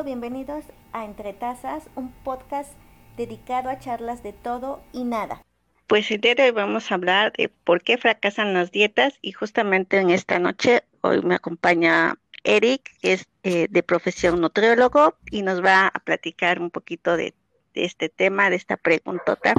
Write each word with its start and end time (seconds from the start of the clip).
bienvenidos 0.00 0.64
a 0.92 1.04
Entre 1.04 1.34
Tazas, 1.34 1.84
un 1.96 2.12
podcast 2.24 2.72
dedicado 3.18 3.68
a 3.68 3.78
charlas 3.78 4.22
de 4.22 4.32
todo 4.32 4.82
y 4.90 5.04
nada. 5.04 5.42
Pues 5.86 6.10
el 6.10 6.22
día 6.22 6.34
de 6.34 6.44
hoy 6.44 6.50
vamos 6.50 6.90
a 6.90 6.94
hablar 6.94 7.32
de 7.34 7.50
por 7.50 7.82
qué 7.82 7.98
fracasan 7.98 8.54
las 8.54 8.72
dietas 8.72 9.18
y 9.20 9.32
justamente 9.32 9.98
en 9.98 10.08
esta 10.08 10.38
noche 10.38 10.82
hoy 11.02 11.20
me 11.20 11.34
acompaña 11.34 12.16
Eric, 12.42 12.90
que 13.00 13.12
es 13.12 13.26
eh, 13.42 13.68
de 13.70 13.82
profesión 13.82 14.40
nutriólogo 14.40 15.14
y 15.30 15.42
nos 15.42 15.62
va 15.62 15.88
a 15.88 16.00
platicar 16.00 16.58
un 16.58 16.70
poquito 16.70 17.16
de, 17.16 17.34
este 17.74 18.08
tema, 18.08 18.48
de 18.48 18.56
esta 18.56 18.78
preguntota 18.78 19.54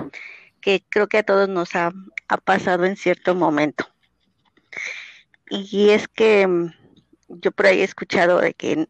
que 0.59 0.84
creo 0.89 1.07
que 1.07 1.20
a 1.20 1.23
todos 1.23 1.47
nos 1.47 1.75
ha, 1.75 1.93
ha 2.27 2.38
pasado 2.38 2.86
en 2.86 2.97
cierto 2.97 3.36
momento. 3.36 3.86
Y 5.47 5.91
es 5.91 6.08
que 6.08 6.47
mm, 6.47 6.73
yo 7.27 7.52
por 7.52 7.67
ahí 7.67 7.81
he 7.81 7.84
escuchado 7.84 8.41
de 8.41 8.55
que 8.55 8.88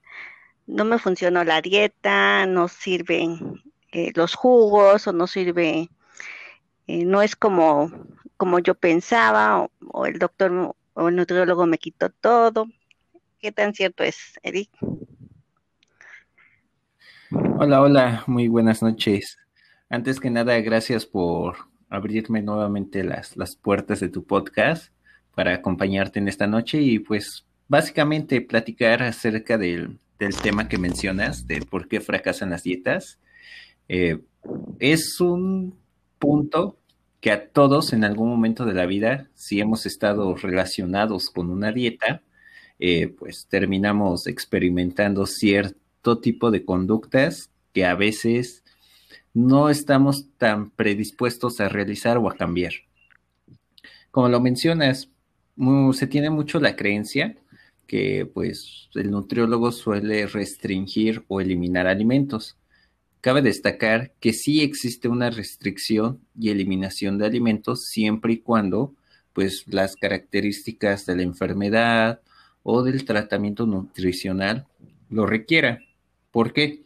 no 0.67 0.85
me 0.85 0.99
funcionó 0.99 1.43
la 1.43 1.61
dieta, 1.61 2.45
no 2.45 2.67
sirven 2.67 3.61
eh, 3.91 4.11
los 4.15 4.35
jugos 4.35 5.07
o 5.07 5.13
no 5.13 5.27
sirve, 5.27 5.89
eh, 6.87 7.05
no 7.05 7.21
es 7.21 7.35
como, 7.35 7.91
como 8.37 8.59
yo 8.59 8.75
pensaba 8.75 9.67
o, 9.91 10.05
el 10.05 10.19
doctor 10.19 10.75
o 10.93 11.09
el 11.09 11.15
nutriólogo 11.15 11.65
me 11.65 11.77
quitó 11.77 12.09
todo. 12.09 12.67
¿Qué 13.39 13.51
tan 13.51 13.73
cierto 13.73 14.03
es, 14.03 14.39
Eric? 14.41 14.69
Hola, 17.59 17.81
hola, 17.81 18.23
muy 18.27 18.47
buenas 18.47 18.81
noches. 18.81 19.37
Antes 19.89 20.19
que 20.19 20.29
nada, 20.29 20.59
gracias 20.61 21.05
por 21.05 21.55
abrirme 21.89 22.41
nuevamente 22.41 23.03
las, 23.03 23.37
las 23.37 23.55
puertas 23.55 23.99
de 23.99 24.09
tu 24.09 24.23
podcast 24.25 24.91
para 25.35 25.53
acompañarte 25.53 26.19
en 26.19 26.27
esta 26.27 26.47
noche 26.47 26.81
y 26.81 26.99
pues 26.99 27.45
básicamente 27.67 28.41
platicar 28.41 29.03
acerca 29.03 29.57
del, 29.57 29.99
del 30.23 30.35
tema 30.35 30.67
que 30.67 30.77
mencionas, 30.77 31.47
de 31.47 31.61
por 31.61 31.87
qué 31.87 31.99
fracasan 31.99 32.49
las 32.49 32.63
dietas, 32.63 33.19
eh, 33.89 34.19
es 34.79 35.19
un 35.19 35.77
punto 36.17 36.77
que 37.19 37.31
a 37.31 37.49
todos 37.49 37.93
en 37.93 38.03
algún 38.03 38.29
momento 38.29 38.65
de 38.65 38.73
la 38.73 38.85
vida, 38.85 39.29
si 39.35 39.59
hemos 39.59 39.85
estado 39.85 40.35
relacionados 40.35 41.29
con 41.29 41.49
una 41.49 41.71
dieta, 41.71 42.21
eh, 42.79 43.07
pues 43.07 43.47
terminamos 43.49 44.27
experimentando 44.27 45.25
cierto 45.25 46.19
tipo 46.19 46.51
de 46.51 46.65
conductas 46.65 47.49
que 47.73 47.85
a 47.85 47.95
veces 47.95 48.63
no 49.33 49.69
estamos 49.69 50.27
tan 50.37 50.69
predispuestos 50.69 51.59
a 51.59 51.69
realizar 51.69 52.17
o 52.17 52.29
a 52.29 52.35
cambiar. 52.35 52.73
Como 54.11 54.29
lo 54.29 54.39
mencionas, 54.39 55.09
se 55.93 56.07
tiene 56.07 56.29
mucho 56.29 56.59
la 56.59 56.75
creencia 56.75 57.35
que 57.87 58.25
pues 58.25 58.89
el 58.95 59.11
nutriólogo 59.11 59.71
suele 59.71 60.25
restringir 60.27 61.23
o 61.27 61.41
eliminar 61.41 61.87
alimentos. 61.87 62.57
Cabe 63.21 63.41
destacar 63.41 64.13
que 64.19 64.33
sí 64.33 64.61
existe 64.61 65.07
una 65.07 65.29
restricción 65.29 66.19
y 66.37 66.49
eliminación 66.49 67.17
de 67.17 67.25
alimentos 67.25 67.85
siempre 67.85 68.33
y 68.33 68.37
cuando 68.39 68.93
pues 69.33 69.63
las 69.67 69.95
características 69.95 71.05
de 71.05 71.15
la 71.15 71.23
enfermedad 71.23 72.21
o 72.63 72.83
del 72.83 73.05
tratamiento 73.05 73.65
nutricional 73.65 74.67
lo 75.09 75.25
requieran. 75.25 75.79
¿Por 76.31 76.53
qué? 76.53 76.82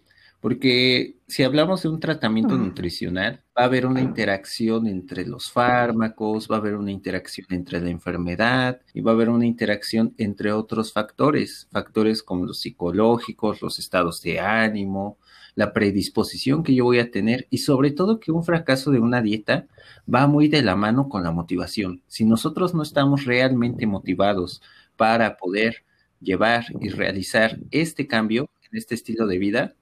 Porque 0.47 1.17
si 1.27 1.43
hablamos 1.43 1.83
de 1.83 1.89
un 1.89 1.99
tratamiento 1.99 2.57
nutricional, 2.57 3.43
va 3.47 3.63
a 3.63 3.65
haber 3.65 3.85
una 3.85 3.99
interacción 3.99 4.87
entre 4.87 5.25
los 5.25 5.51
fármacos, 5.51 6.47
va 6.49 6.55
a 6.55 6.59
haber 6.59 6.75
una 6.75 6.89
interacción 6.89 7.47
entre 7.49 7.81
la 7.81 7.89
enfermedad 7.89 8.79
y 8.93 9.01
va 9.01 9.11
a 9.11 9.15
haber 9.15 9.27
una 9.27 9.45
interacción 9.45 10.13
entre 10.17 10.53
otros 10.53 10.93
factores, 10.93 11.67
factores 11.69 12.23
como 12.23 12.45
los 12.45 12.61
psicológicos, 12.61 13.61
los 13.61 13.77
estados 13.77 14.21
de 14.21 14.39
ánimo, 14.39 15.17
la 15.55 15.73
predisposición 15.73 16.63
que 16.63 16.75
yo 16.75 16.86
voy 16.86 16.99
a 16.99 17.11
tener 17.11 17.47
y 17.49 17.57
sobre 17.57 17.91
todo 17.91 18.21
que 18.21 18.31
un 18.31 18.45
fracaso 18.45 18.91
de 18.91 19.02
una 19.02 19.21
dieta 19.21 19.67
va 20.07 20.27
muy 20.27 20.47
de 20.47 20.61
la 20.61 20.77
mano 20.77 21.09
con 21.09 21.23
la 21.23 21.31
motivación. 21.31 22.03
Si 22.07 22.23
nosotros 22.23 22.73
no 22.73 22.83
estamos 22.83 23.25
realmente 23.25 23.86
motivados 23.86 24.61
para 24.95 25.36
poder 25.36 25.83
llevar 26.21 26.67
y 26.80 26.87
realizar 26.87 27.59
este 27.71 28.07
cambio 28.07 28.49
en 28.71 28.77
este 28.77 28.95
estilo 28.95 29.27
de 29.27 29.39
vida, 29.39 29.75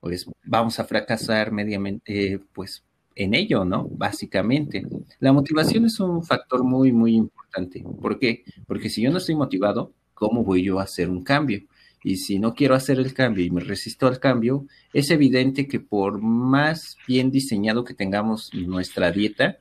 pues 0.00 0.26
vamos 0.44 0.78
a 0.78 0.84
fracasar 0.84 1.52
mediamente, 1.52 2.40
pues 2.52 2.84
en 3.14 3.34
ello, 3.34 3.64
¿no? 3.64 3.88
Básicamente. 3.90 4.86
La 5.18 5.32
motivación 5.32 5.84
es 5.84 5.98
un 6.00 6.22
factor 6.24 6.62
muy, 6.62 6.92
muy 6.92 7.14
importante. 7.16 7.84
¿Por 8.00 8.18
qué? 8.18 8.44
Porque 8.66 8.88
si 8.88 9.02
yo 9.02 9.10
no 9.10 9.18
estoy 9.18 9.34
motivado, 9.34 9.92
¿cómo 10.14 10.44
voy 10.44 10.62
yo 10.62 10.78
a 10.78 10.84
hacer 10.84 11.10
un 11.10 11.24
cambio? 11.24 11.62
Y 12.04 12.18
si 12.18 12.38
no 12.38 12.54
quiero 12.54 12.76
hacer 12.76 12.98
el 12.98 13.12
cambio 13.12 13.44
y 13.44 13.50
me 13.50 13.60
resisto 13.60 14.06
al 14.06 14.20
cambio, 14.20 14.66
es 14.92 15.10
evidente 15.10 15.66
que 15.66 15.80
por 15.80 16.20
más 16.20 16.96
bien 17.08 17.32
diseñado 17.32 17.84
que 17.84 17.94
tengamos 17.94 18.54
nuestra 18.54 19.10
dieta, 19.10 19.58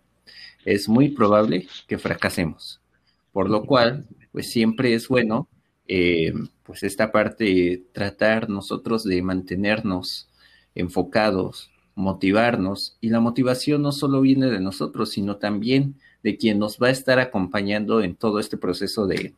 es 0.64 0.88
muy 0.88 1.10
probable 1.10 1.68
que 1.88 1.98
fracasemos. 1.98 2.80
Por 3.32 3.50
lo 3.50 3.66
cual, 3.66 4.06
pues 4.32 4.52
siempre 4.52 4.94
es 4.94 5.08
bueno 5.08 5.48
eh, 5.88 6.34
pues 6.64 6.84
esta 6.84 7.12
parte, 7.12 7.84
tratar 7.94 8.50
nosotros 8.50 9.04
de 9.04 9.22
mantenernos 9.22 10.30
enfocados, 10.76 11.72
motivarnos, 11.96 12.98
y 13.02 13.10
la 13.10 13.20
motivación 13.20 13.82
no 13.82 13.92
solo 13.92 14.22
viene 14.22 14.48
de 14.48 14.60
nosotros, 14.60 15.12
sino 15.12 15.38
también 15.38 15.96
de 16.24 16.38
quien 16.38 16.60
nos 16.60 16.78
va 16.78 16.88
a 16.88 16.92
estar 16.92 17.20
acompañando 17.20 18.02
en 18.02 18.16
todo 18.16 18.40
este 18.40 18.58
proceso 18.58 19.08
de, 19.08 19.34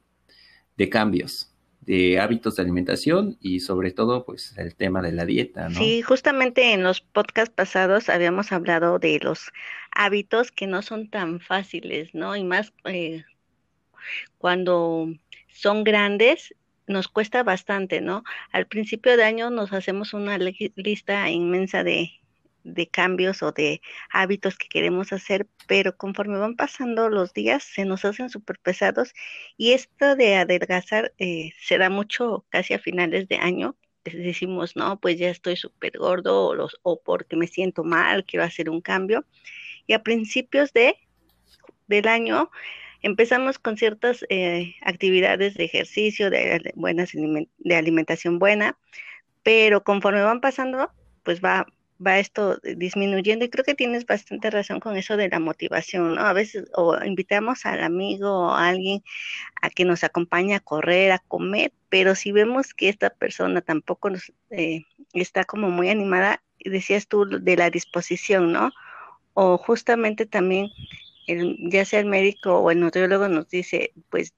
de 0.77 0.89
cambios 0.89 1.49
de 1.89 2.19
hábitos 2.19 2.55
de 2.55 2.61
alimentación 2.61 3.37
y 3.41 3.61
sobre 3.61 3.89
todo 3.89 4.23
pues 4.23 4.55
el 4.59 4.75
tema 4.75 5.01
de 5.01 5.11
la 5.11 5.25
dieta. 5.25 5.71
Sí, 5.71 6.03
justamente 6.03 6.73
en 6.73 6.83
los 6.83 7.01
podcasts 7.01 7.51
pasados 7.55 8.09
habíamos 8.09 8.51
hablado 8.51 8.99
de 8.99 9.19
los 9.19 9.51
hábitos 9.91 10.51
que 10.51 10.67
no 10.67 10.83
son 10.83 11.09
tan 11.09 11.39
fáciles, 11.39 12.13
¿no? 12.13 12.35
Y 12.35 12.43
más 12.43 12.73
eh, 12.83 13.23
cuando 14.37 15.07
son 15.59 15.83
grandes, 15.83 16.55
nos 16.87 17.09
cuesta 17.09 17.43
bastante, 17.43 17.99
¿no? 17.99 18.23
Al 18.51 18.65
principio 18.65 19.17
de 19.17 19.25
año 19.25 19.49
nos 19.49 19.73
hacemos 19.73 20.13
una 20.13 20.37
lista 20.37 21.29
inmensa 21.29 21.83
de, 21.83 22.11
de 22.63 22.87
cambios 22.87 23.43
o 23.43 23.51
de 23.51 23.81
hábitos 24.09 24.57
que 24.57 24.69
queremos 24.69 25.11
hacer, 25.11 25.47
pero 25.67 25.97
conforme 25.97 26.37
van 26.37 26.55
pasando 26.55 27.09
los 27.09 27.33
días 27.33 27.63
se 27.63 27.83
nos 27.83 28.05
hacen 28.05 28.29
súper 28.29 28.57
pesados 28.59 29.13
y 29.57 29.73
esto 29.73 30.15
de 30.15 30.37
adelgazar 30.37 31.13
eh, 31.17 31.51
se 31.61 31.77
da 31.77 31.89
mucho 31.89 32.45
casi 32.49 32.73
a 32.73 32.79
finales 32.79 33.27
de 33.27 33.35
año. 33.37 33.75
Decimos, 34.05 34.77
no, 34.77 34.97
pues 34.97 35.19
ya 35.19 35.29
estoy 35.29 35.57
súper 35.57 35.97
gordo 35.97 36.47
o, 36.47 36.55
los, 36.55 36.79
o 36.83 37.01
porque 37.01 37.35
me 37.35 37.47
siento 37.47 37.83
mal, 37.83 38.23
quiero 38.23 38.45
hacer 38.45 38.69
un 38.69 38.79
cambio. 38.79 39.25
Y 39.87 39.93
a 39.93 40.03
principios 40.03 40.71
de, 40.71 40.95
del 41.87 42.07
año 42.07 42.49
empezamos 43.01 43.59
con 43.59 43.77
ciertas 43.77 44.25
eh, 44.29 44.75
actividades 44.81 45.55
de 45.55 45.65
ejercicio, 45.65 46.29
de, 46.29 46.71
buenas, 46.75 47.11
de 47.13 47.75
alimentación 47.75 48.39
buena, 48.39 48.77
pero 49.43 49.83
conforme 49.83 50.21
van 50.21 50.41
pasando, 50.41 50.91
pues 51.23 51.41
va, 51.43 51.67
va 52.05 52.19
esto 52.19 52.59
disminuyendo 52.75 53.45
y 53.45 53.49
creo 53.49 53.63
que 53.63 53.75
tienes 53.75 54.05
bastante 54.05 54.49
razón 54.49 54.79
con 54.79 54.97
eso 54.97 55.17
de 55.17 55.29
la 55.29 55.39
motivación, 55.39 56.15
¿no? 56.15 56.21
A 56.21 56.33
veces 56.33 56.69
o 56.75 56.97
invitamos 57.03 57.65
al 57.65 57.83
amigo 57.83 58.29
o 58.29 58.49
a 58.51 58.69
alguien 58.69 59.03
a 59.61 59.69
que 59.69 59.85
nos 59.85 60.03
acompañe 60.03 60.55
a 60.55 60.59
correr, 60.59 61.11
a 61.11 61.19
comer, 61.19 61.73
pero 61.89 62.15
si 62.15 62.31
vemos 62.31 62.73
que 62.73 62.89
esta 62.89 63.09
persona 63.09 63.61
tampoco 63.61 64.09
nos, 64.09 64.31
eh, 64.49 64.83
está 65.13 65.43
como 65.43 65.69
muy 65.69 65.89
animada, 65.89 66.41
decías 66.59 67.07
tú 67.07 67.25
de 67.25 67.55
la 67.57 67.69
disposición, 67.69 68.51
¿no? 68.51 68.71
O 69.33 69.57
justamente 69.57 70.25
también 70.25 70.69
ya 71.69 71.85
sea 71.85 71.99
el 71.99 72.05
médico 72.05 72.59
o 72.59 72.71
el 72.71 72.79
nutriólogo 72.79 73.27
nos 73.27 73.49
dice, 73.49 73.93
pues 74.09 74.33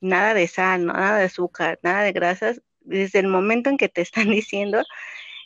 nada 0.00 0.34
de 0.34 0.48
sal, 0.48 0.86
nada 0.86 1.18
de 1.18 1.24
azúcar, 1.24 1.78
nada 1.82 2.02
de 2.02 2.12
grasas, 2.12 2.62
desde 2.80 3.20
el 3.20 3.28
momento 3.28 3.70
en 3.70 3.76
que 3.76 3.88
te 3.88 4.00
están 4.02 4.30
diciendo, 4.30 4.82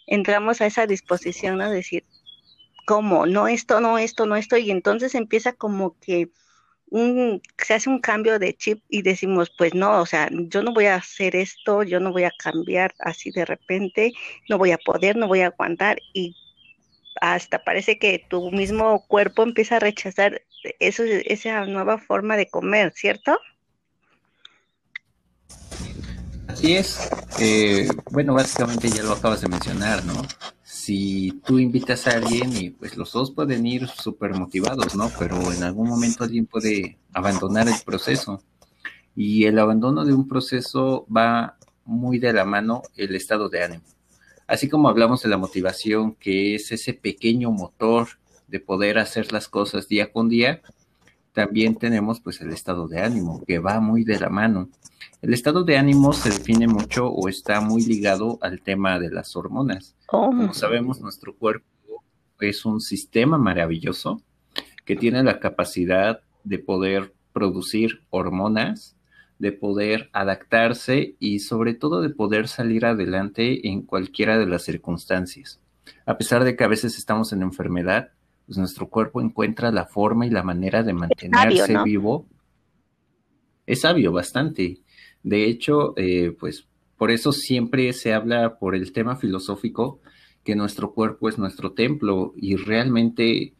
entramos 0.07 0.61
a 0.61 0.67
esa 0.67 0.87
disposición 0.87 1.61
a 1.61 1.71
decir, 1.71 2.05
¿cómo? 2.87 3.27
No 3.27 3.49
esto, 3.49 3.81
no 3.81 3.99
esto, 3.99 4.27
no 4.27 4.37
esto, 4.37 4.57
y 4.57 4.71
entonces 4.71 5.15
empieza 5.15 5.53
como 5.53 5.99
que 6.01 6.31
un, 6.91 7.41
se 7.57 7.75
hace 7.75 7.89
un 7.89 8.01
cambio 8.01 8.39
de 8.39 8.55
chip 8.55 8.83
y 8.89 9.03
decimos, 9.03 9.51
pues 9.57 9.75
no, 9.75 10.01
o 10.01 10.07
sea, 10.07 10.29
yo 10.31 10.63
no 10.63 10.75
voy 10.75 10.87
a 10.87 10.97
hacer 10.97 11.35
esto, 11.37 11.83
yo 11.85 12.01
no 12.01 12.13
voy 12.13 12.25
a 12.25 12.33
cambiar 12.39 12.95
así 12.99 13.31
de 13.31 13.47
repente, 13.47 14.13
no 14.51 14.59
voy 14.59 14.73
a 14.73 14.79
poder, 14.79 15.17
no 15.17 15.27
voy 15.27 15.41
a 15.41 15.47
aguantar 15.47 15.99
y 16.13 16.37
hasta 17.21 17.65
parece 17.65 17.99
que 17.99 18.27
tu 18.29 18.51
mismo 18.51 19.07
cuerpo 19.07 19.43
empieza 19.43 19.77
a 19.77 19.81
rechazar 19.81 20.43
eso, 20.79 21.03
esa 21.05 21.65
nueva 21.67 21.99
forma 21.99 22.37
de 22.37 22.49
comer, 22.49 22.93
¿cierto? 22.95 23.39
Así 26.47 26.75
es. 26.75 27.11
Eh, 27.41 27.89
bueno, 28.11 28.35
básicamente 28.35 28.89
ya 28.89 29.03
lo 29.03 29.13
acabas 29.13 29.41
de 29.41 29.49
mencionar, 29.49 30.05
¿no? 30.05 30.15
Si 30.63 31.41
tú 31.45 31.59
invitas 31.59 32.07
a 32.07 32.13
alguien 32.13 32.55
y 32.57 32.71
pues 32.71 32.97
los 32.97 33.13
dos 33.13 33.31
pueden 33.31 33.67
ir 33.67 33.89
súper 33.89 34.35
motivados, 34.35 34.95
¿no? 34.95 35.11
Pero 35.19 35.53
en 35.53 35.63
algún 35.63 35.89
momento 35.89 36.25
alguien 36.25 36.47
puede 36.47 36.99
abandonar 37.15 37.69
el 37.69 37.81
proceso. 37.85 38.43
Y 39.17 39.45
el 39.45 39.59
abandono 39.59 40.05
de 40.05 40.13
un 40.13 40.29
proceso 40.29 41.07
va 41.15 41.57
muy 41.85 42.19
de 42.19 42.33
la 42.33 42.45
mano 42.45 42.83
el 42.97 43.15
estado 43.15 43.49
de 43.49 43.63
ánimo. 43.63 43.85
Así 44.47 44.69
como 44.69 44.89
hablamos 44.89 45.23
de 45.23 45.29
la 45.31 45.39
motivación, 45.39 46.15
que 46.15 46.55
es 46.55 46.73
ese 46.73 46.95
pequeño 46.95 47.51
motor 47.51 48.09
de 48.53 48.61
poder 48.61 48.99
hacer 48.99 49.33
las 49.33 49.49
cosas 49.49 49.89
día 49.89 50.13
con 50.13 50.29
día, 50.29 50.61
también 51.33 51.75
tenemos 51.75 52.21
pues 52.21 52.43
el 52.43 52.51
estado 52.51 52.87
de 52.87 53.01
ánimo, 53.01 53.43
que 53.47 53.59
va 53.59 53.81
muy 53.81 54.05
de 54.05 54.21
la 54.21 54.29
mano. 54.29 54.69
El 55.23 55.33
estado 55.33 55.65
de 55.65 55.79
ánimo 55.79 56.13
se 56.13 56.29
define 56.29 56.69
mucho 56.69 57.09
o 57.09 57.31
está 57.31 57.63
muy 57.63 57.83
ligado 57.83 58.39
al 58.43 58.61
tema 58.61 58.99
de 58.99 59.11
las 59.11 59.35
hormonas. 59.37 59.97
Oh. 60.09 60.27
Como 60.27 60.53
sabemos, 60.53 61.01
nuestro 61.01 61.35
cuerpo 61.35 61.65
es 62.41 62.67
un 62.67 62.83
sistema 62.83 63.39
maravilloso 63.39 64.21
que 64.85 64.97
tiene 64.97 65.23
la 65.23 65.41
capacidad 65.41 66.21
de 66.45 66.59
poder 66.59 67.15
producir 67.33 68.03
hormonas, 68.11 68.97
de 69.39 69.53
poder 69.53 70.11
adaptarse 70.13 71.17
y 71.19 71.39
sobre 71.39 71.73
todo 71.73 72.03
de 72.03 72.11
poder 72.11 72.49
salir 72.49 72.85
adelante 72.85 73.67
en 73.69 73.81
cualquiera 73.81 74.37
de 74.37 74.47
las 74.47 74.63
circunstancias. 74.63 75.59
A 76.05 76.19
pesar 76.19 76.45
de 76.45 76.55
que 76.55 76.65
a 76.65 76.69
veces 76.69 76.99
estamos 76.99 77.33
en 77.33 77.41
enfermedad, 77.41 78.11
pues 78.53 78.59
nuestro 78.59 78.91
cuerpo 78.91 79.23
encuentra 79.23 79.73
la 79.73 79.87
forma 79.87 80.27
y 80.27 80.31
la 80.31 80.43
manera 80.43 80.83
de 80.83 80.93
mantenerse 80.93 81.75
vivo. 81.85 82.27
Es 83.65 83.81
sabio 83.81 84.13
bastante. 84.13 84.83
De 85.23 85.47
hecho, 85.47 85.95
eh, 85.97 86.37
pues 86.39 86.67
por 86.99 87.11
eso 87.11 87.33
siempre 87.33 87.91
se 87.95 88.13
habla 88.13 88.59
por 88.59 88.75
el 88.75 88.93
tema 88.93 89.17
filosófico 89.17 90.01
que 90.45 90.55
nuestro 90.55 90.93
cuerpo 90.93 91.31
es 91.31 91.39
nuestro 91.39 91.73
templo 91.73 92.35
y 92.37 92.57
realmente 92.57 93.55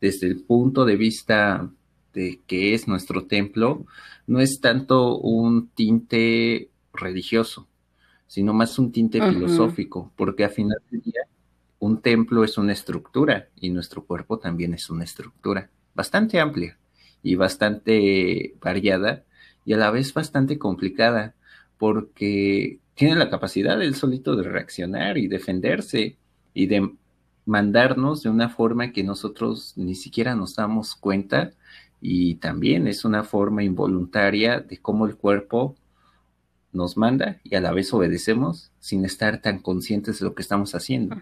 desde 0.00 0.28
el 0.28 0.40
punto 0.40 0.84
de 0.84 0.94
vista 0.94 1.68
de 2.14 2.40
que 2.46 2.74
es 2.74 2.86
nuestro 2.86 3.26
templo, 3.26 3.86
no 4.28 4.38
es 4.38 4.60
tanto 4.60 5.18
un 5.18 5.66
tinte 5.70 6.70
religioso, 6.92 7.66
sino 8.28 8.54
más 8.54 8.78
un 8.78 8.92
tinte 8.92 9.20
filosófico, 9.20 10.12
porque 10.14 10.44
a 10.44 10.48
final 10.48 10.78
del 10.92 11.02
día 11.02 11.22
un 11.78 12.00
templo 12.00 12.44
es 12.44 12.58
una 12.58 12.72
estructura 12.72 13.48
y 13.56 13.70
nuestro 13.70 14.04
cuerpo 14.04 14.38
también 14.38 14.74
es 14.74 14.90
una 14.90 15.04
estructura 15.04 15.70
bastante 15.94 16.40
amplia 16.40 16.78
y 17.22 17.34
bastante 17.34 18.54
variada 18.60 19.24
y 19.64 19.72
a 19.74 19.76
la 19.76 19.90
vez 19.90 20.12
bastante 20.14 20.58
complicada 20.58 21.34
porque 21.76 22.80
tiene 22.94 23.16
la 23.16 23.30
capacidad 23.30 23.80
él 23.80 23.94
solito 23.94 24.34
de 24.36 24.44
reaccionar 24.44 25.18
y 25.18 25.28
defenderse 25.28 26.16
y 26.54 26.66
de 26.66 26.90
mandarnos 27.46 28.22
de 28.22 28.28
una 28.28 28.48
forma 28.48 28.92
que 28.92 29.04
nosotros 29.04 29.72
ni 29.76 29.94
siquiera 29.94 30.34
nos 30.34 30.56
damos 30.56 30.94
cuenta 30.94 31.52
y 32.00 32.36
también 32.36 32.86
es 32.86 33.04
una 33.04 33.24
forma 33.24 33.64
involuntaria 33.64 34.60
de 34.60 34.78
cómo 34.78 35.06
el 35.06 35.16
cuerpo 35.16 35.76
nos 36.72 36.96
manda 36.96 37.38
y 37.44 37.54
a 37.54 37.60
la 37.60 37.72
vez 37.72 37.92
obedecemos 37.92 38.70
sin 38.78 39.04
estar 39.04 39.40
tan 39.40 39.60
conscientes 39.60 40.18
de 40.18 40.26
lo 40.26 40.34
que 40.34 40.42
estamos 40.42 40.74
haciendo. 40.74 41.16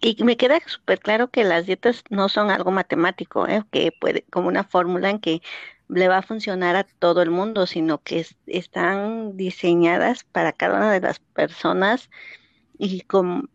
Y 0.00 0.22
me 0.24 0.36
queda 0.36 0.58
súper 0.66 1.00
claro 1.00 1.28
que 1.28 1.44
las 1.44 1.66
dietas 1.66 2.02
no 2.10 2.28
son 2.28 2.50
algo 2.50 2.70
matemático, 2.70 3.46
¿eh? 3.46 3.64
que 3.70 3.92
puede, 3.92 4.24
como 4.30 4.48
una 4.48 4.64
fórmula 4.64 5.10
en 5.10 5.18
que 5.18 5.42
le 5.88 6.08
va 6.08 6.18
a 6.18 6.22
funcionar 6.22 6.76
a 6.76 6.84
todo 6.84 7.22
el 7.22 7.30
mundo, 7.30 7.66
sino 7.66 8.02
que 8.02 8.26
están 8.46 9.36
diseñadas 9.36 10.24
para 10.24 10.52
cada 10.52 10.76
una 10.76 10.92
de 10.92 11.00
las 11.00 11.18
personas 11.18 12.10
y 12.78 13.04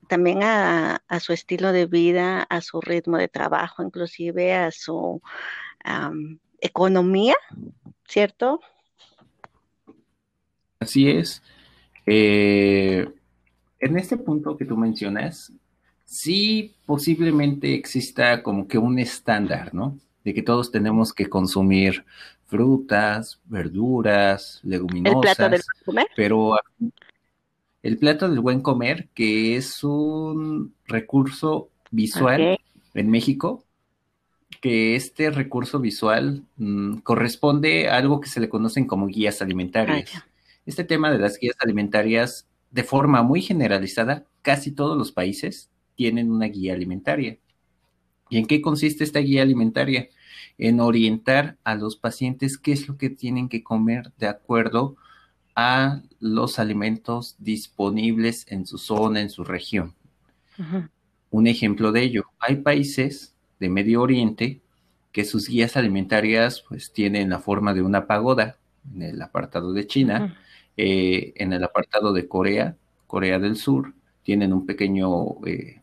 también 0.07 0.43
a, 0.43 1.01
su 1.19 1.33
estilo 1.33 1.71
de 1.71 1.87
vida, 1.87 2.43
a 2.43 2.61
su 2.61 2.79
ritmo 2.81 3.17
de 3.17 3.27
trabajo, 3.27 3.81
inclusive 3.81 4.53
a 4.53 4.69
su 4.69 5.21
economía, 6.61 7.35
¿cierto? 8.07 8.59
Así 10.79 11.09
es. 11.09 11.41
Eh, 12.05 13.07
en 13.79 13.97
este 13.97 14.17
punto 14.17 14.57
que 14.57 14.65
tú 14.65 14.77
mencionas, 14.77 15.51
sí 16.05 16.75
posiblemente 16.85 17.73
exista 17.73 18.43
como 18.43 18.67
que 18.67 18.77
un 18.77 18.99
estándar, 18.99 19.73
¿no? 19.73 19.97
De 20.23 20.33
que 20.33 20.41
todos 20.41 20.71
tenemos 20.71 21.13
que 21.13 21.27
consumir 21.27 22.05
frutas, 22.45 23.39
verduras, 23.45 24.59
leguminosas. 24.63 25.15
¿El 25.15 25.35
plato 25.35 25.49
del 25.51 25.61
comer? 25.85 26.07
Pero 26.15 26.55
el 27.83 27.97
plato 27.97 28.29
del 28.29 28.39
buen 28.39 28.61
comer, 28.61 29.09
que 29.13 29.55
es 29.55 29.83
un 29.83 30.73
recurso 30.87 31.69
visual 31.91 32.59
en 32.93 33.09
México, 33.09 33.63
que 34.61 34.95
este 34.95 35.29
recurso 35.29 35.79
visual 35.79 36.43
mm, 36.57 36.97
corresponde 36.97 37.89
a 37.89 37.97
algo 37.97 38.19
que 38.19 38.29
se 38.29 38.39
le 38.39 38.49
conocen 38.49 38.87
como 38.87 39.07
guías 39.07 39.41
alimentarias. 39.41 40.11
Este 40.65 40.83
tema 40.83 41.11
de 41.11 41.19
las 41.19 41.39
guías 41.39 41.55
alimentarias, 41.59 42.47
de 42.71 42.83
forma 42.83 43.23
muy 43.23 43.41
generalizada, 43.41 44.25
casi 44.41 44.71
todos 44.71 44.97
los 44.97 45.11
países 45.11 45.69
tienen 45.95 46.31
una 46.31 46.47
guía 46.47 46.73
alimentaria. 46.73 47.37
¿Y 48.29 48.37
en 48.37 48.47
qué 48.47 48.61
consiste 48.61 49.03
esta 49.03 49.19
guía 49.19 49.43
alimentaria? 49.43 50.09
En 50.57 50.79
orientar 50.79 51.57
a 51.63 51.75
los 51.75 51.95
pacientes 51.95 52.57
qué 52.57 52.71
es 52.71 52.87
lo 52.87 52.97
que 52.97 53.09
tienen 53.09 53.49
que 53.49 53.63
comer 53.63 54.11
de 54.17 54.27
acuerdo 54.27 54.95
a 55.55 56.01
los 56.19 56.59
alimentos 56.59 57.35
disponibles 57.39 58.45
en 58.49 58.65
su 58.65 58.77
zona, 58.77 59.21
en 59.21 59.29
su 59.29 59.43
región. 59.43 59.93
Un 61.29 61.47
ejemplo 61.47 61.91
de 61.91 62.03
ello, 62.03 62.23
hay 62.39 62.57
países 62.57 63.35
de 63.59 63.69
Medio 63.69 64.01
Oriente 64.01 64.61
que 65.11 65.23
sus 65.23 65.47
guías 65.47 65.77
alimentarias 65.77 66.63
pues 66.67 66.91
tienen 66.91 67.29
la 67.29 67.39
forma 67.39 67.73
de 67.73 67.81
una 67.81 68.05
pagoda 68.05 68.57
en 68.93 69.01
el 69.01 69.21
apartado 69.21 69.71
de 69.71 69.87
China, 69.87 70.37
eh, 70.77 71.33
en 71.35 71.53
el 71.53 71.63
apartado 71.63 72.13
de 72.13 72.27
Corea, 72.27 72.77
Corea 73.07 73.39
del 73.39 73.55
Sur, 73.55 73.93
tienen 74.23 74.53
un 74.53 74.65
pequeño, 74.65 75.45
eh, 75.45 75.81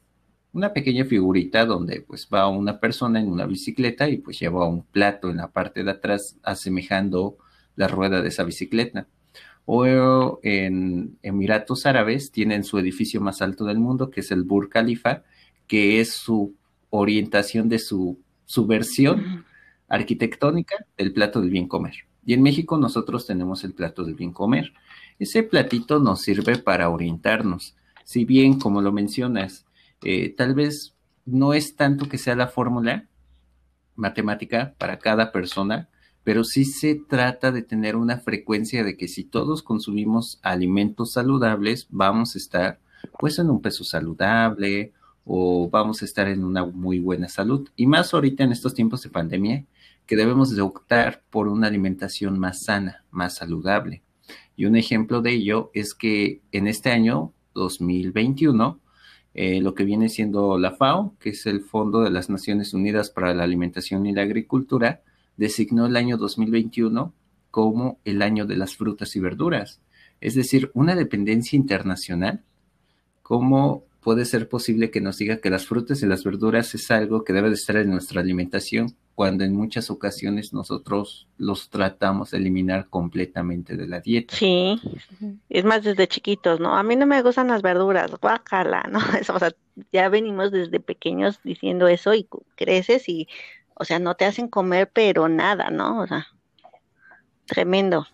una 0.52 0.72
pequeña 0.72 1.04
figurita 1.04 1.64
donde 1.64 2.02
pues 2.02 2.28
va 2.32 2.48
una 2.48 2.80
persona 2.80 3.20
en 3.20 3.28
una 3.28 3.46
bicicleta 3.46 4.08
y 4.08 4.18
pues 4.18 4.38
lleva 4.38 4.66
un 4.66 4.82
plato 4.82 5.30
en 5.30 5.38
la 5.38 5.50
parte 5.50 5.84
de 5.84 5.90
atrás 5.92 6.36
asemejando 6.42 7.38
la 7.76 7.88
rueda 7.88 8.20
de 8.20 8.28
esa 8.28 8.44
bicicleta. 8.44 9.06
O 9.64 10.40
en 10.42 11.18
Emiratos 11.22 11.86
Árabes 11.86 12.32
tienen 12.32 12.64
su 12.64 12.78
edificio 12.78 13.20
más 13.20 13.42
alto 13.42 13.64
del 13.64 13.78
mundo, 13.78 14.10
que 14.10 14.20
es 14.20 14.30
el 14.32 14.42
Burj 14.42 14.68
Khalifa, 14.68 15.22
que 15.68 16.00
es 16.00 16.12
su 16.12 16.56
orientación 16.90 17.68
de 17.68 17.78
su, 17.78 18.20
su 18.44 18.66
versión 18.66 19.44
arquitectónica 19.88 20.84
del 20.98 21.12
plato 21.12 21.40
del 21.40 21.50
bien 21.50 21.68
comer. 21.68 21.94
Y 22.24 22.34
en 22.34 22.42
México 22.42 22.78
nosotros 22.78 23.26
tenemos 23.26 23.64
el 23.64 23.72
plato 23.72 24.04
del 24.04 24.14
bien 24.14 24.32
comer. 24.32 24.72
Ese 25.18 25.42
platito 25.42 25.98
nos 25.98 26.20
sirve 26.22 26.58
para 26.58 26.88
orientarnos. 26.88 27.76
Si 28.04 28.24
bien, 28.24 28.58
como 28.58 28.80
lo 28.80 28.92
mencionas, 28.92 29.66
eh, 30.02 30.30
tal 30.36 30.54
vez 30.54 30.94
no 31.24 31.54
es 31.54 31.76
tanto 31.76 32.08
que 32.08 32.18
sea 32.18 32.36
la 32.36 32.48
fórmula 32.48 33.08
matemática 33.94 34.74
para 34.78 34.98
cada 34.98 35.32
persona, 35.32 35.88
pero 36.24 36.44
sí 36.44 36.64
se 36.64 36.94
trata 36.94 37.50
de 37.50 37.62
tener 37.62 37.96
una 37.96 38.18
frecuencia 38.18 38.84
de 38.84 38.96
que 38.96 39.08
si 39.08 39.24
todos 39.24 39.62
consumimos 39.62 40.38
alimentos 40.42 41.12
saludables, 41.12 41.86
vamos 41.90 42.34
a 42.34 42.38
estar 42.38 42.80
pues 43.18 43.38
en 43.38 43.50
un 43.50 43.60
peso 43.60 43.84
saludable 43.84 44.92
o 45.24 45.68
vamos 45.68 46.02
a 46.02 46.04
estar 46.04 46.28
en 46.28 46.44
una 46.44 46.64
muy 46.64 46.98
buena 46.98 47.28
salud. 47.28 47.68
Y 47.76 47.86
más 47.86 48.14
ahorita 48.14 48.44
en 48.44 48.52
estos 48.52 48.74
tiempos 48.74 49.02
de 49.02 49.10
pandemia, 49.10 49.64
que 50.12 50.16
debemos 50.16 50.54
de 50.54 50.60
optar 50.60 51.22
por 51.30 51.48
una 51.48 51.68
alimentación 51.68 52.38
más 52.38 52.64
sana, 52.64 53.02
más 53.10 53.36
saludable. 53.36 54.02
Y 54.54 54.66
un 54.66 54.76
ejemplo 54.76 55.22
de 55.22 55.32
ello 55.32 55.70
es 55.72 55.94
que 55.94 56.42
en 56.52 56.66
este 56.66 56.90
año 56.90 57.32
2021, 57.54 58.78
eh, 59.32 59.62
lo 59.62 59.74
que 59.74 59.84
viene 59.84 60.10
siendo 60.10 60.58
la 60.58 60.72
FAO, 60.72 61.16
que 61.18 61.30
es 61.30 61.46
el 61.46 61.62
Fondo 61.62 62.02
de 62.02 62.10
las 62.10 62.28
Naciones 62.28 62.74
Unidas 62.74 63.08
para 63.08 63.32
la 63.32 63.44
Alimentación 63.44 64.04
y 64.04 64.12
la 64.12 64.20
Agricultura, 64.20 65.00
designó 65.38 65.86
el 65.86 65.96
año 65.96 66.18
2021 66.18 67.14
como 67.50 67.98
el 68.04 68.20
año 68.20 68.44
de 68.44 68.58
las 68.58 68.76
frutas 68.76 69.16
y 69.16 69.20
verduras. 69.20 69.80
Es 70.20 70.34
decir, 70.34 70.70
una 70.74 70.94
dependencia 70.94 71.56
internacional, 71.56 72.44
¿cómo 73.22 73.86
puede 74.02 74.26
ser 74.26 74.50
posible 74.50 74.90
que 74.90 75.00
nos 75.00 75.16
diga 75.16 75.38
que 75.38 75.48
las 75.48 75.64
frutas 75.64 76.02
y 76.02 76.06
las 76.06 76.22
verduras 76.22 76.74
es 76.74 76.90
algo 76.90 77.24
que 77.24 77.32
debe 77.32 77.48
de 77.48 77.54
estar 77.54 77.76
en 77.76 77.88
nuestra 77.88 78.20
alimentación 78.20 78.94
cuando 79.14 79.44
en 79.44 79.54
muchas 79.54 79.90
ocasiones 79.90 80.52
nosotros 80.52 81.28
los 81.36 81.68
tratamos 81.70 82.30
de 82.30 82.38
eliminar 82.38 82.88
completamente 82.88 83.76
de 83.76 83.86
la 83.86 84.00
dieta. 84.00 84.34
Sí, 84.34 84.80
es 85.48 85.64
más 85.64 85.82
desde 85.82 86.08
chiquitos, 86.08 86.60
¿no? 86.60 86.76
A 86.76 86.82
mí 86.82 86.96
no 86.96 87.06
me 87.06 87.22
gustan 87.22 87.48
las 87.48 87.62
verduras, 87.62 88.10
guacala, 88.20 88.88
¿no? 88.90 88.98
o 89.34 89.38
sea, 89.38 89.52
ya 89.92 90.08
venimos 90.08 90.50
desde 90.50 90.80
pequeños 90.80 91.40
diciendo 91.44 91.88
eso 91.88 92.14
y 92.14 92.26
creces 92.56 93.08
y, 93.08 93.28
o 93.74 93.84
sea, 93.84 93.98
no 93.98 94.14
te 94.14 94.24
hacen 94.24 94.48
comer 94.48 94.90
pero 94.92 95.28
nada, 95.28 95.70
¿no? 95.70 96.00
O 96.00 96.06
sea, 96.06 96.26
tremendo. 97.46 98.06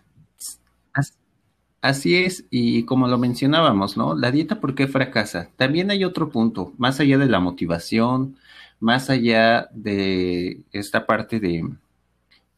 Así 1.81 2.17
es, 2.17 2.45
y 2.49 2.83
como 2.83 3.07
lo 3.07 3.17
mencionábamos, 3.17 3.95
¿no? 3.95 4.13
La 4.13 4.31
dieta, 4.31 4.59
¿por 4.59 4.75
qué 4.75 4.87
fracasa? 4.87 5.49
También 5.55 5.91
hay 5.91 6.03
otro 6.03 6.29
punto, 6.29 6.73
más 6.77 6.99
allá 6.99 7.17
de 7.17 7.27
la 7.27 7.39
motivación, 7.39 8.35
más 8.79 9.09
allá 9.09 9.69
de 9.73 10.61
esta 10.71 11.05
parte 11.05 11.39
de, 11.39 11.63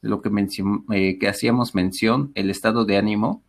lo 0.01 0.21
que, 0.21 0.29
eh, 0.93 1.17
que 1.19 1.27
hacíamos 1.27 1.75
mención, 1.75 2.31
el 2.35 2.49
estado 2.49 2.85
de 2.85 2.97
ánimo, 2.97 3.43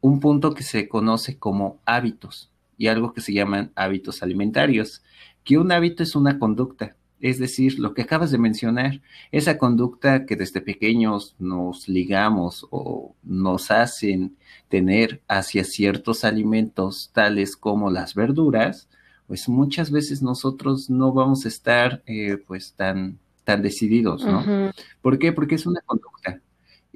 un 0.00 0.20
punto 0.20 0.54
que 0.54 0.62
se 0.62 0.88
conoce 0.88 1.38
como 1.38 1.80
hábitos. 1.84 2.50
y 2.78 2.88
algo 2.88 3.14
que 3.14 3.22
se 3.22 3.32
llaman 3.32 3.72
hábitos 3.74 4.22
alimentarios, 4.22 5.02
que 5.44 5.56
un 5.56 5.72
hábito 5.72 6.02
es 6.02 6.14
una 6.14 6.38
conducta, 6.38 6.94
es 7.20 7.38
decir, 7.38 7.78
lo 7.78 7.94
que 7.94 8.02
acabas 8.02 8.30
de 8.30 8.36
mencionar, 8.36 9.00
esa 9.32 9.56
conducta 9.56 10.26
que 10.26 10.36
desde 10.36 10.60
pequeños 10.60 11.34
nos 11.38 11.88
ligamos 11.88 12.66
o 12.70 13.14
nos 13.22 13.70
hacen 13.70 14.36
tener 14.68 15.22
hacia 15.26 15.64
ciertos 15.64 16.24
alimentos 16.24 17.10
tales 17.14 17.56
como 17.56 17.90
las 17.90 18.14
verduras, 18.14 18.90
pues 19.26 19.48
muchas 19.48 19.90
veces 19.90 20.22
nosotros 20.22 20.88
no 20.88 21.12
vamos 21.12 21.44
a 21.44 21.48
estar 21.48 22.02
eh, 22.06 22.38
pues 22.46 22.74
tan, 22.74 23.18
tan 23.44 23.62
decididos, 23.62 24.24
¿no? 24.24 24.72
¿Por 25.02 25.18
qué? 25.18 25.32
Porque 25.32 25.56
es 25.56 25.66
una 25.66 25.80
conducta. 25.80 26.40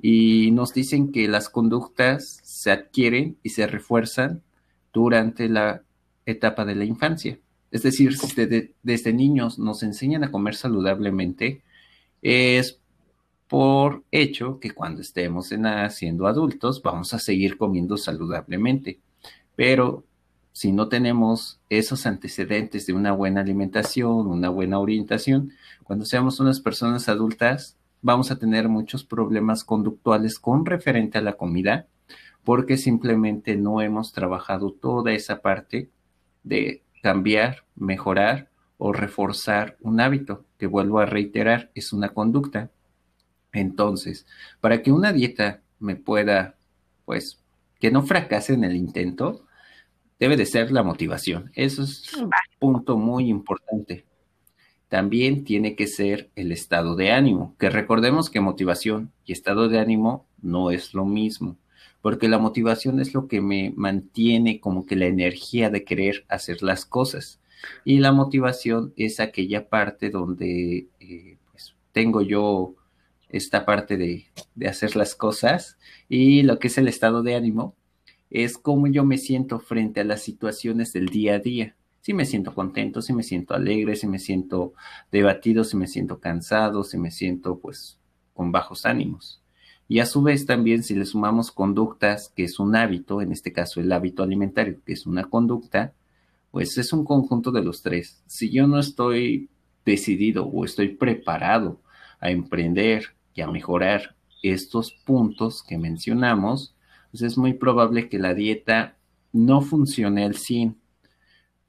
Y 0.00 0.50
nos 0.52 0.72
dicen 0.72 1.12
que 1.12 1.28
las 1.28 1.48
conductas 1.48 2.40
se 2.42 2.70
adquieren 2.70 3.36
y 3.42 3.50
se 3.50 3.66
refuerzan 3.66 4.42
durante 4.92 5.48
la 5.48 5.82
etapa 6.24 6.64
de 6.64 6.74
la 6.74 6.84
infancia. 6.84 7.38
Es 7.70 7.82
decir, 7.82 8.16
si 8.16 8.34
desde, 8.82 9.12
niños 9.12 9.58
nos 9.58 9.82
enseñan 9.82 10.24
a 10.24 10.30
comer 10.30 10.54
saludablemente, 10.54 11.62
es 12.22 12.80
por 13.48 14.04
hecho 14.10 14.58
que 14.60 14.72
cuando 14.72 15.00
estemos 15.00 15.52
en, 15.52 15.66
siendo 15.90 16.26
adultos 16.26 16.82
vamos 16.82 17.14
a 17.14 17.18
seguir 17.18 17.56
comiendo 17.56 17.96
saludablemente. 17.96 19.00
Pero 19.56 20.04
si 20.52 20.72
no 20.72 20.88
tenemos 20.88 21.60
esos 21.68 22.06
antecedentes 22.06 22.86
de 22.86 22.92
una 22.92 23.12
buena 23.12 23.40
alimentación, 23.40 24.26
una 24.26 24.48
buena 24.48 24.78
orientación, 24.78 25.52
cuando 25.84 26.04
seamos 26.04 26.40
unas 26.40 26.60
personas 26.60 27.08
adultas, 27.08 27.76
vamos 28.02 28.30
a 28.30 28.38
tener 28.38 28.68
muchos 28.68 29.04
problemas 29.04 29.64
conductuales 29.64 30.38
con 30.38 30.66
referente 30.66 31.18
a 31.18 31.22
la 31.22 31.34
comida, 31.34 31.86
porque 32.44 32.76
simplemente 32.76 33.56
no 33.56 33.80
hemos 33.80 34.12
trabajado 34.12 34.72
toda 34.72 35.12
esa 35.12 35.42
parte 35.42 35.90
de 36.42 36.82
cambiar, 37.02 37.64
mejorar 37.76 38.48
o 38.78 38.92
reforzar 38.92 39.76
un 39.80 40.00
hábito, 40.00 40.44
que 40.58 40.66
vuelvo 40.66 41.00
a 41.00 41.06
reiterar, 41.06 41.70
es 41.74 41.92
una 41.92 42.10
conducta. 42.10 42.70
Entonces, 43.52 44.26
para 44.60 44.82
que 44.82 44.92
una 44.92 45.12
dieta 45.12 45.60
me 45.78 45.96
pueda, 45.96 46.56
pues, 47.04 47.40
que 47.78 47.90
no 47.90 48.02
fracase 48.02 48.54
en 48.54 48.64
el 48.64 48.76
intento, 48.76 49.44
debe 50.20 50.36
de 50.36 50.46
ser 50.46 50.70
la 50.70 50.84
motivación. 50.84 51.50
Eso 51.54 51.82
es 51.82 52.12
un 52.14 52.30
punto 52.60 52.96
muy 52.96 53.28
importante. 53.28 54.06
También 54.88 55.42
tiene 55.42 55.74
que 55.74 55.88
ser 55.88 56.30
el 56.36 56.52
estado 56.52 56.94
de 56.94 57.10
ánimo, 57.10 57.56
que 57.58 57.70
recordemos 57.70 58.30
que 58.30 58.40
motivación 58.40 59.12
y 59.24 59.32
estado 59.32 59.68
de 59.68 59.80
ánimo 59.80 60.28
no 60.40 60.70
es 60.70 60.94
lo 60.94 61.04
mismo 61.04 61.56
porque 62.02 62.28
la 62.28 62.38
motivación 62.38 63.00
es 63.00 63.14
lo 63.14 63.28
que 63.28 63.40
me 63.40 63.72
mantiene 63.76 64.60
como 64.60 64.86
que 64.86 64.96
la 64.96 65.06
energía 65.06 65.70
de 65.70 65.84
querer 65.84 66.24
hacer 66.28 66.62
las 66.62 66.86
cosas. 66.86 67.40
Y 67.84 67.98
la 67.98 68.12
motivación 68.12 68.94
es 68.96 69.20
aquella 69.20 69.68
parte 69.68 70.10
donde 70.10 70.88
eh, 70.98 71.38
pues, 71.50 71.74
tengo 71.92 72.22
yo 72.22 72.74
esta 73.28 73.66
parte 73.66 73.96
de, 73.96 74.26
de, 74.54 74.68
hacer 74.68 74.96
las 74.96 75.14
cosas 75.14 75.78
y 76.08 76.42
lo 76.42 76.58
que 76.58 76.68
es 76.68 76.78
el 76.78 76.88
estado 76.88 77.22
de 77.22 77.36
ánimo 77.36 77.76
es 78.30 78.56
cómo 78.56 78.86
yo 78.86 79.04
me 79.04 79.18
siento 79.18 79.58
frente 79.58 80.00
a 80.00 80.04
las 80.04 80.22
situaciones 80.22 80.92
del 80.92 81.06
día 81.06 81.34
a 81.34 81.38
día. 81.40 81.76
Si 82.00 82.14
me 82.14 82.24
siento 82.24 82.54
contento, 82.54 83.02
si 83.02 83.12
me 83.12 83.22
siento 83.22 83.54
alegre, 83.54 83.96
si 83.96 84.06
me 84.06 84.18
siento 84.18 84.72
debatido, 85.12 85.64
si 85.64 85.76
me 85.76 85.86
siento 85.86 86.20
cansado, 86.20 86.84
si 86.84 86.96
me 86.96 87.10
siento 87.10 87.58
pues 87.58 87.98
con 88.32 88.52
bajos 88.52 88.86
ánimos. 88.86 89.42
Y 89.88 89.98
a 89.98 90.06
su 90.06 90.22
vez 90.22 90.46
también 90.46 90.84
si 90.84 90.94
le 90.94 91.04
sumamos 91.04 91.50
conductas, 91.50 92.32
que 92.34 92.44
es 92.44 92.60
un 92.60 92.76
hábito, 92.76 93.20
en 93.20 93.32
este 93.32 93.52
caso 93.52 93.80
el 93.80 93.90
hábito 93.90 94.22
alimentario, 94.22 94.80
que 94.86 94.92
es 94.92 95.04
una 95.04 95.24
conducta, 95.24 95.92
pues 96.52 96.78
es 96.78 96.92
un 96.92 97.04
conjunto 97.04 97.50
de 97.50 97.62
los 97.62 97.82
tres. 97.82 98.22
Si 98.26 98.50
yo 98.50 98.68
no 98.68 98.78
estoy 98.78 99.50
decidido 99.84 100.46
o 100.46 100.64
estoy 100.64 100.88
preparado 100.88 101.80
a 102.20 102.30
emprender 102.30 103.16
y 103.34 103.40
a 103.40 103.48
mejorar 103.48 104.14
estos 104.42 104.92
puntos 104.92 105.62
que 105.62 105.76
mencionamos, 105.76 106.74
pues 107.10 107.22
es 107.22 107.38
muy 107.38 107.54
probable 107.54 108.08
que 108.08 108.18
la 108.18 108.34
dieta 108.34 108.96
no 109.32 109.60
funcione 109.60 110.24
al 110.24 110.34
100, 110.34 110.76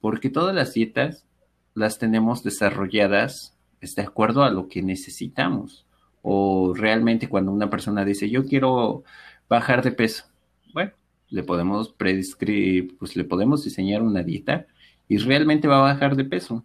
porque 0.00 0.30
todas 0.30 0.54
las 0.54 0.74
dietas 0.74 1.26
las 1.74 1.98
tenemos 1.98 2.42
desarrolladas 2.42 3.56
de 3.80 4.02
acuerdo 4.02 4.44
a 4.44 4.50
lo 4.50 4.68
que 4.68 4.82
necesitamos 4.82 5.86
o 6.22 6.72
realmente 6.74 7.28
cuando 7.28 7.50
una 7.50 7.68
persona 7.68 8.04
dice 8.04 8.30
yo 8.30 8.46
quiero 8.46 9.02
bajar 9.48 9.82
de 9.82 9.90
peso, 9.90 10.24
bueno, 10.72 10.92
le 11.28 11.42
podemos 11.42 11.94
pues 11.98 13.16
le 13.16 13.24
podemos 13.24 13.64
diseñar 13.64 14.02
una 14.02 14.22
dieta 14.22 14.66
y 15.08 15.18
realmente 15.18 15.68
va 15.68 15.78
a 15.78 15.92
bajar 15.92 16.16
de 16.16 16.24
peso. 16.24 16.64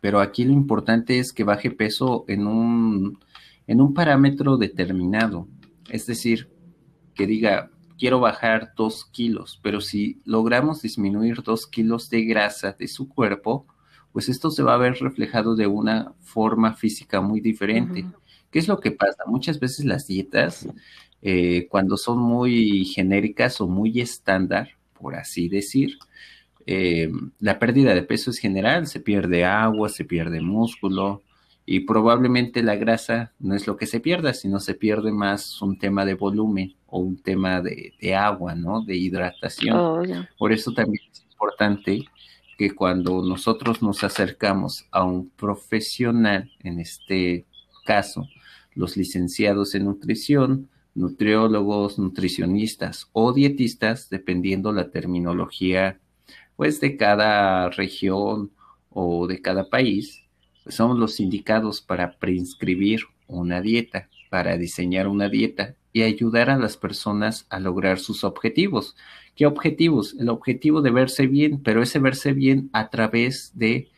Pero 0.00 0.20
aquí 0.20 0.44
lo 0.44 0.52
importante 0.52 1.18
es 1.18 1.32
que 1.32 1.44
baje 1.44 1.70
peso 1.70 2.24
en 2.28 2.46
un, 2.46 3.18
en 3.66 3.80
un 3.80 3.94
parámetro 3.94 4.56
determinado. 4.56 5.48
Es 5.88 6.06
decir, 6.06 6.50
que 7.14 7.26
diga, 7.26 7.70
quiero 7.98 8.20
bajar 8.20 8.72
dos 8.76 9.04
kilos, 9.06 9.60
pero 9.62 9.80
si 9.80 10.20
logramos 10.24 10.82
disminuir 10.82 11.42
dos 11.42 11.66
kilos 11.66 12.10
de 12.10 12.24
grasa 12.24 12.72
de 12.72 12.88
su 12.88 13.08
cuerpo, 13.08 13.66
pues 14.12 14.28
esto 14.28 14.50
se 14.50 14.62
va 14.62 14.74
a 14.74 14.78
ver 14.78 14.94
reflejado 15.00 15.56
de 15.56 15.66
una 15.66 16.12
forma 16.20 16.74
física 16.74 17.20
muy 17.20 17.40
diferente. 17.40 18.04
¿Qué 18.50 18.58
es 18.58 18.68
lo 18.68 18.78
que 18.78 18.92
pasa? 18.92 19.24
Muchas 19.26 19.58
veces 19.58 19.84
las 19.84 20.06
dietas, 20.06 20.68
eh, 21.22 21.66
cuando 21.68 21.96
son 21.96 22.18
muy 22.18 22.84
genéricas 22.84 23.60
o 23.60 23.66
muy 23.66 24.00
estándar, 24.00 24.70
por 24.92 25.16
así 25.16 25.48
decir, 25.48 25.98
eh, 26.66 27.10
la 27.40 27.58
pérdida 27.58 27.94
de 27.94 28.02
peso 28.02 28.30
es 28.30 28.38
general, 28.38 28.86
se 28.86 29.00
pierde 29.00 29.44
agua, 29.44 29.88
se 29.88 30.04
pierde 30.04 30.40
músculo 30.40 31.22
y 31.66 31.80
probablemente 31.80 32.62
la 32.62 32.76
grasa 32.76 33.32
no 33.38 33.54
es 33.54 33.66
lo 33.66 33.76
que 33.76 33.86
se 33.86 34.00
pierda, 34.00 34.32
sino 34.34 34.60
se 34.60 34.74
pierde 34.74 35.12
más 35.12 35.60
un 35.60 35.78
tema 35.78 36.04
de 36.04 36.14
volumen 36.14 36.74
o 36.94 37.00
un 37.00 37.16
tema 37.16 37.60
de, 37.60 38.14
agua, 38.14 38.54
¿no? 38.54 38.84
De 38.84 38.94
hidratación. 38.94 39.76
Oh, 39.76 40.02
por 40.38 40.52
eso 40.52 40.72
también 40.72 41.02
es 41.10 41.24
importante 41.28 42.04
que 42.56 42.70
cuando 42.70 43.20
nosotros 43.20 43.82
nos 43.82 44.04
acercamos 44.04 44.86
a 44.92 45.02
un 45.02 45.28
profesional, 45.30 46.52
en 46.60 46.78
este 46.78 47.46
caso, 47.84 48.28
los 48.76 48.96
licenciados 48.96 49.74
en 49.74 49.86
nutrición, 49.86 50.68
nutriólogos, 50.94 51.98
nutricionistas 51.98 53.08
o 53.12 53.32
dietistas, 53.32 54.08
dependiendo 54.08 54.72
la 54.72 54.90
terminología 54.92 55.98
pues 56.54 56.80
de 56.80 56.96
cada 56.96 57.70
región 57.70 58.52
o 58.90 59.26
de 59.26 59.42
cada 59.42 59.68
país, 59.68 60.22
pues 60.62 60.76
son 60.76 61.00
los 61.00 61.18
indicados 61.18 61.80
para 61.82 62.18
prescribir 62.18 63.00
una 63.26 63.60
dieta, 63.60 64.08
para 64.30 64.56
diseñar 64.56 65.08
una 65.08 65.28
dieta 65.28 65.74
y 65.94 66.02
ayudar 66.02 66.50
a 66.50 66.58
las 66.58 66.76
personas 66.76 67.46
a 67.50 67.60
lograr 67.60 68.00
sus 68.00 68.24
objetivos. 68.24 68.96
¿Qué 69.36 69.46
objetivos? 69.46 70.16
El 70.18 70.28
objetivo 70.28 70.82
de 70.82 70.90
verse 70.90 71.28
bien, 71.28 71.62
pero 71.62 71.82
ese 71.82 72.00
verse 72.00 72.32
bien 72.32 72.68
a 72.72 72.90
través 72.90 73.52
de 73.54 73.88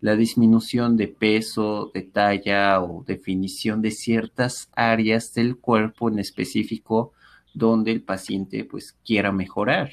la 0.00 0.14
disminución 0.14 0.96
de 0.96 1.08
peso, 1.08 1.90
de 1.92 2.02
talla 2.02 2.80
o 2.80 3.04
definición 3.04 3.82
de 3.82 3.90
ciertas 3.90 4.70
áreas 4.76 5.34
del 5.34 5.56
cuerpo 5.58 6.08
en 6.08 6.20
específico 6.20 7.12
donde 7.52 7.90
el 7.90 8.00
paciente 8.00 8.64
pues 8.64 8.96
quiera 9.04 9.32
mejorar. 9.32 9.90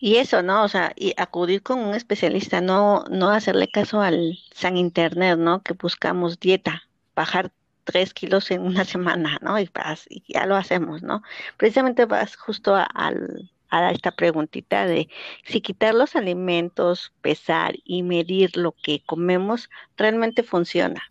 Y 0.00 0.16
eso, 0.16 0.42
¿no? 0.42 0.64
O 0.64 0.68
sea, 0.68 0.92
y 0.96 1.14
acudir 1.16 1.62
con 1.62 1.78
un 1.78 1.94
especialista, 1.94 2.60
no, 2.60 3.04
no 3.08 3.30
hacerle 3.30 3.68
caso 3.68 4.02
al 4.02 4.40
San 4.52 4.76
Internet, 4.76 5.38
¿no? 5.38 5.62
Que 5.62 5.74
buscamos 5.74 6.40
dieta, 6.40 6.82
bajar 7.14 7.52
tres 7.86 8.12
kilos 8.12 8.50
en 8.50 8.60
una 8.60 8.84
semana, 8.84 9.38
¿no? 9.40 9.58
Y, 9.58 9.70
y 10.10 10.22
ya 10.28 10.44
lo 10.44 10.56
hacemos, 10.56 11.02
¿no? 11.02 11.22
Precisamente 11.56 12.04
vas 12.04 12.36
justo 12.36 12.74
al, 12.74 13.50
a 13.70 13.90
esta 13.90 14.10
preguntita 14.10 14.86
de 14.86 15.08
si 15.44 15.60
quitar 15.60 15.94
los 15.94 16.16
alimentos, 16.16 17.12
pesar 17.22 17.76
y 17.84 18.02
medir 18.02 18.56
lo 18.56 18.72
que 18.72 19.02
comemos 19.06 19.70
realmente 19.96 20.42
funciona. 20.42 21.02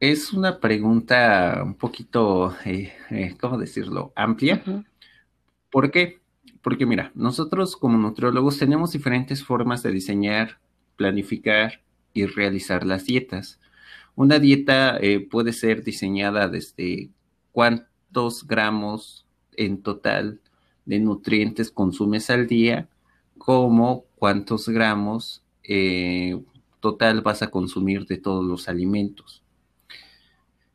Es 0.00 0.32
una 0.32 0.58
pregunta 0.60 1.60
un 1.62 1.74
poquito, 1.74 2.56
eh, 2.64 2.92
eh, 3.10 3.36
¿cómo 3.38 3.58
decirlo?, 3.58 4.12
amplia. 4.16 4.62
¿Por 5.70 5.90
qué? 5.90 6.20
Porque 6.62 6.86
mira, 6.86 7.12
nosotros 7.14 7.76
como 7.76 7.98
nutriólogos 7.98 8.58
tenemos 8.58 8.92
diferentes 8.92 9.44
formas 9.44 9.82
de 9.82 9.92
diseñar, 9.92 10.58
planificar 10.96 11.82
y 12.12 12.26
realizar 12.26 12.86
las 12.86 13.04
dietas. 13.04 13.60
Una 14.14 14.38
dieta 14.38 14.96
eh, 14.98 15.20
puede 15.20 15.52
ser 15.52 15.84
diseñada 15.84 16.48
desde 16.48 17.10
cuánto 17.52 17.90
cuántos 18.10 18.46
gramos 18.46 19.24
en 19.56 19.82
total 19.82 20.40
de 20.84 20.98
nutrientes 20.98 21.70
consumes 21.70 22.28
al 22.28 22.48
día, 22.48 22.88
como 23.38 24.04
cuántos 24.16 24.68
gramos 24.68 25.42
eh, 25.62 26.40
total 26.80 27.20
vas 27.20 27.42
a 27.42 27.50
consumir 27.50 28.06
de 28.06 28.18
todos 28.18 28.44
los 28.44 28.68
alimentos. 28.68 29.44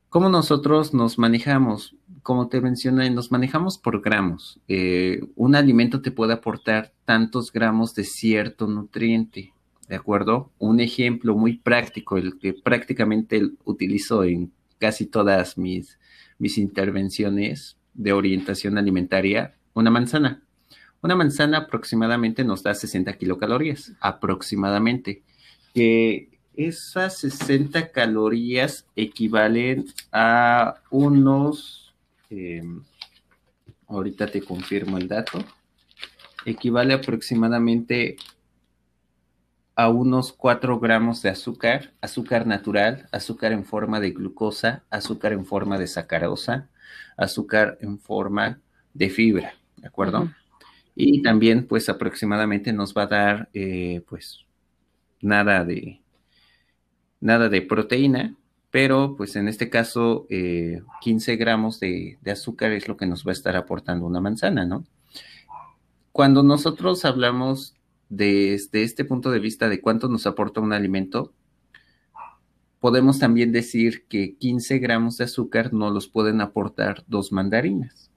¿Cómo 0.09 0.29
nosotros 0.29 0.93
nos 0.93 1.17
manejamos? 1.17 1.95
como 2.23 2.47
te 2.47 2.59
mencioné, 2.59 3.11
nos 3.11 3.31
manejamos 3.31 3.77
por 3.77 4.01
gramos. 4.01 4.59
Eh, 4.67 5.21
un 5.35 5.53
alimento 5.53 6.01
te 6.01 6.09
puede 6.09 6.33
aportar 6.33 6.91
tantos 7.05 7.51
gramos 7.51 7.93
de 7.93 8.03
cierto 8.03 8.65
nutriente, 8.65 9.53
¿de 9.87 9.95
acuerdo? 9.95 10.51
Un 10.57 10.79
ejemplo 10.79 11.35
muy 11.35 11.57
práctico, 11.57 12.17
el 12.17 12.39
que 12.39 12.53
prácticamente 12.53 13.49
utilizo 13.63 14.23
en 14.23 14.51
casi 14.79 15.05
todas 15.05 15.57
mis, 15.57 15.99
mis 16.37 16.57
intervenciones 16.57 17.77
de 17.93 18.13
orientación 18.13 18.77
alimentaria, 18.77 19.55
una 19.73 19.91
manzana. 19.91 20.43
Una 21.01 21.15
manzana 21.15 21.59
aproximadamente 21.59 22.43
nos 22.43 22.63
da 22.63 22.73
60 22.73 23.13
kilocalorías, 23.17 23.93
aproximadamente. 23.99 25.21
Que 25.73 26.29
esas 26.55 27.17
60 27.19 27.91
calorías 27.91 28.87
equivalen 28.95 29.85
a 30.11 30.75
unos, 30.89 31.93
em, 32.29 32.81
ahorita 33.87 34.27
te 34.27 34.41
confirmo 34.41 34.97
el 34.97 35.07
dato, 35.07 35.43
equivale 36.45 36.93
aproximadamente 36.93 38.15
a 39.75 39.89
unos 39.89 40.31
4 40.31 40.79
gramos 40.79 41.21
de 41.21 41.29
azúcar, 41.29 41.93
azúcar 42.01 42.47
natural, 42.47 43.09
azúcar 43.11 43.51
en 43.51 43.65
forma 43.65 43.99
de 43.99 44.11
glucosa, 44.11 44.83
azúcar 44.89 45.33
en 45.33 45.45
forma 45.45 45.77
de 45.77 45.87
sacarosa, 45.87 46.69
azúcar 47.17 47.77
en 47.81 47.99
forma 47.99 48.61
de 48.93 49.09
fibra, 49.09 49.55
¿de 49.75 49.87
acuerdo? 49.87 50.31
Y 50.95 51.21
también, 51.21 51.67
pues 51.67 51.89
aproximadamente 51.89 52.71
nos 52.71 52.95
va 52.95 53.03
a 53.03 53.07
dar, 53.07 53.49
eh, 53.53 54.01
pues, 54.07 54.45
nada 55.21 55.65
de, 55.65 56.01
nada 57.19 57.49
de 57.49 57.61
proteína, 57.61 58.35
pero 58.71 59.15
pues 59.15 59.35
en 59.35 59.47
este 59.47 59.69
caso 59.69 60.27
15 61.01 61.33
eh, 61.33 61.35
gramos 61.37 61.79
de, 61.79 62.17
de, 62.21 62.31
azúcar 62.31 62.71
es 62.71 62.87
lo 62.87 62.97
que 62.97 63.05
nos 63.05 63.25
va 63.25 63.31
a 63.31 63.33
estar 63.33 63.55
aportando 63.55 64.05
una 64.05 64.21
manzana, 64.21 64.65
¿no? 64.65 64.85
Cuando 66.11 66.43
nosotros 66.43 67.03
hablamos 67.03 67.75
desde 68.09 68.83
este 68.83 69.05
punto 69.05 69.31
de 69.31 69.39
vista 69.39 69.69
de 69.69 69.81
cuánto 69.81 70.07
nos 70.07 70.27
aporta 70.27 70.61
un 70.61 70.73
alimento, 70.73 71.33
podemos 72.79 73.19
también 73.19 73.51
decir 73.51 74.05
que 74.07 74.35
15 74.35 74.79
gramos 74.79 75.17
de 75.17 75.23
azúcar 75.23 75.73
no 75.73 75.89
los 75.89 76.07
pueden 76.07 76.41
aportar 76.41 77.03
dos 77.07 77.31
mandarinas. 77.31 78.11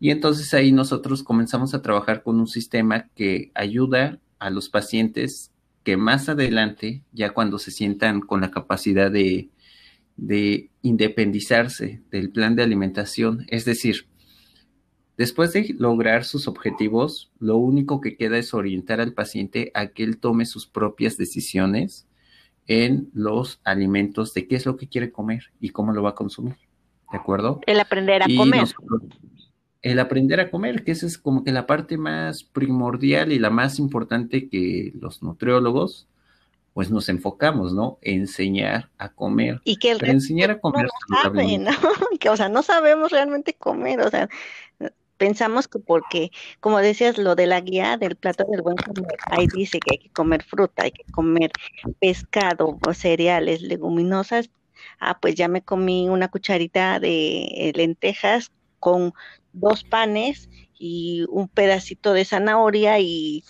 Y 0.00 0.10
entonces 0.10 0.52
ahí 0.52 0.72
nosotros 0.72 1.22
comenzamos 1.22 1.74
a 1.74 1.80
trabajar 1.80 2.22
con 2.22 2.40
un 2.40 2.48
sistema 2.48 3.08
que 3.14 3.52
ayuda 3.54 4.18
a 4.38 4.50
los 4.50 4.68
pacientes 4.68 5.52
que 5.84 5.96
más 5.96 6.28
adelante, 6.28 7.02
ya 7.12 7.30
cuando 7.30 7.58
se 7.58 7.70
sientan 7.70 8.20
con 8.20 8.40
la 8.40 8.50
capacidad 8.50 9.10
de, 9.10 9.50
independizarse 10.82 12.02
del 12.10 12.30
plan 12.30 12.54
de 12.56 12.62
alimentación, 12.62 13.46
es 13.48 13.64
decir, 13.64 14.08
Después 15.16 15.52
de 15.52 15.74
lograr 15.78 16.24
sus 16.24 16.48
objetivos, 16.48 17.30
lo 17.38 17.56
único 17.56 18.00
que 18.00 18.16
queda 18.16 18.38
es 18.38 18.54
orientar 18.54 19.00
al 19.00 19.12
paciente 19.12 19.70
a 19.74 19.88
que 19.88 20.04
él 20.04 20.18
tome 20.18 20.46
sus 20.46 20.66
propias 20.66 21.16
decisiones 21.16 22.06
en 22.66 23.10
los 23.12 23.60
alimentos 23.64 24.34
de 24.34 24.46
qué 24.46 24.56
es 24.56 24.66
lo 24.66 24.76
que 24.76 24.88
quiere 24.88 25.12
comer 25.12 25.52
y 25.60 25.70
cómo 25.70 25.92
lo 25.92 26.02
va 26.02 26.10
a 26.10 26.14
consumir. 26.14 26.56
¿De 27.10 27.18
acuerdo? 27.18 27.60
El 27.66 27.78
aprender 27.78 28.22
a 28.22 28.26
comer 28.26 28.68
el 29.82 29.98
aprender 29.98 30.40
a 30.40 30.50
comer, 30.50 30.84
que 30.84 30.92
esa 30.92 31.06
es 31.06 31.18
como 31.18 31.42
que 31.42 31.50
la 31.50 31.66
parte 31.66 31.98
más 31.98 32.44
primordial 32.44 33.32
y 33.32 33.40
la 33.40 33.50
más 33.50 33.80
importante 33.80 34.48
que 34.48 34.92
los 34.98 35.22
nutriólogos 35.22 36.08
pues 36.72 36.90
nos 36.90 37.10
enfocamos, 37.10 37.74
¿no? 37.74 37.98
Enseñar 38.00 38.88
a 38.96 39.10
comer. 39.10 39.60
Y 39.64 39.76
que 39.76 39.90
el 39.90 40.02
enseñar 40.04 40.52
a 40.52 40.58
comer 40.58 40.86
no 41.08 41.20
sabe, 41.20 41.58
¿no? 41.58 41.70
Que, 42.18 42.30
o 42.30 42.36
sea, 42.36 42.48
no 42.48 42.62
sabemos 42.62 43.10
realmente 43.10 43.52
comer, 43.52 44.00
o 44.00 44.08
sea, 44.08 44.30
pensamos 45.16 45.68
que 45.68 45.78
porque, 45.78 46.30
como 46.60 46.78
decías, 46.78 47.18
lo 47.18 47.34
de 47.34 47.46
la 47.46 47.60
guía 47.60 47.96
del 47.96 48.16
plato 48.16 48.44
del 48.50 48.62
buen 48.62 48.76
comer, 48.76 49.18
ahí 49.30 49.46
dice 49.54 49.78
que 49.78 49.94
hay 49.94 49.98
que 49.98 50.10
comer 50.10 50.42
fruta, 50.42 50.84
hay 50.84 50.92
que 50.92 51.04
comer 51.12 51.50
pescado, 52.00 52.78
cereales, 52.94 53.62
leguminosas. 53.62 54.50
Ah, 54.98 55.18
pues 55.20 55.34
ya 55.34 55.48
me 55.48 55.62
comí 55.62 56.08
una 56.08 56.28
cucharita 56.28 56.98
de 56.98 57.72
lentejas 57.76 58.50
con 58.78 59.12
dos 59.52 59.84
panes 59.84 60.48
y 60.78 61.24
un 61.28 61.48
pedacito 61.48 62.12
de 62.12 62.24
zanahoria 62.24 62.98
y 62.98 63.44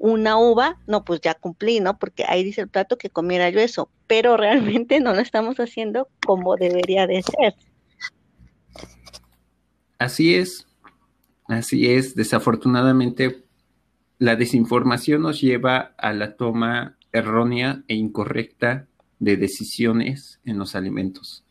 una 0.00 0.38
uva, 0.38 0.78
no, 0.86 1.04
pues 1.04 1.20
ya 1.20 1.34
cumplí, 1.34 1.78
¿no? 1.80 1.98
Porque 1.98 2.24
ahí 2.26 2.42
dice 2.42 2.62
el 2.62 2.70
plato 2.70 2.96
que 2.96 3.10
comiera 3.10 3.50
yo 3.50 3.60
eso, 3.60 3.90
pero 4.06 4.36
realmente 4.38 4.98
no 5.00 5.12
lo 5.12 5.20
estamos 5.20 5.60
haciendo 5.60 6.08
como 6.26 6.56
debería 6.56 7.06
de 7.06 7.22
ser. 7.22 7.54
Así 10.00 10.34
es, 10.34 10.66
así 11.46 11.90
es. 11.90 12.14
Desafortunadamente, 12.14 13.44
la 14.18 14.34
desinformación 14.34 15.20
nos 15.20 15.42
lleva 15.42 15.94
a 15.98 16.14
la 16.14 16.36
toma 16.36 16.96
errónea 17.12 17.84
e 17.86 17.96
incorrecta 17.96 18.88
de 19.18 19.36
decisiones 19.36 20.40
en 20.46 20.56
los 20.56 20.74
alimentos 20.74 21.44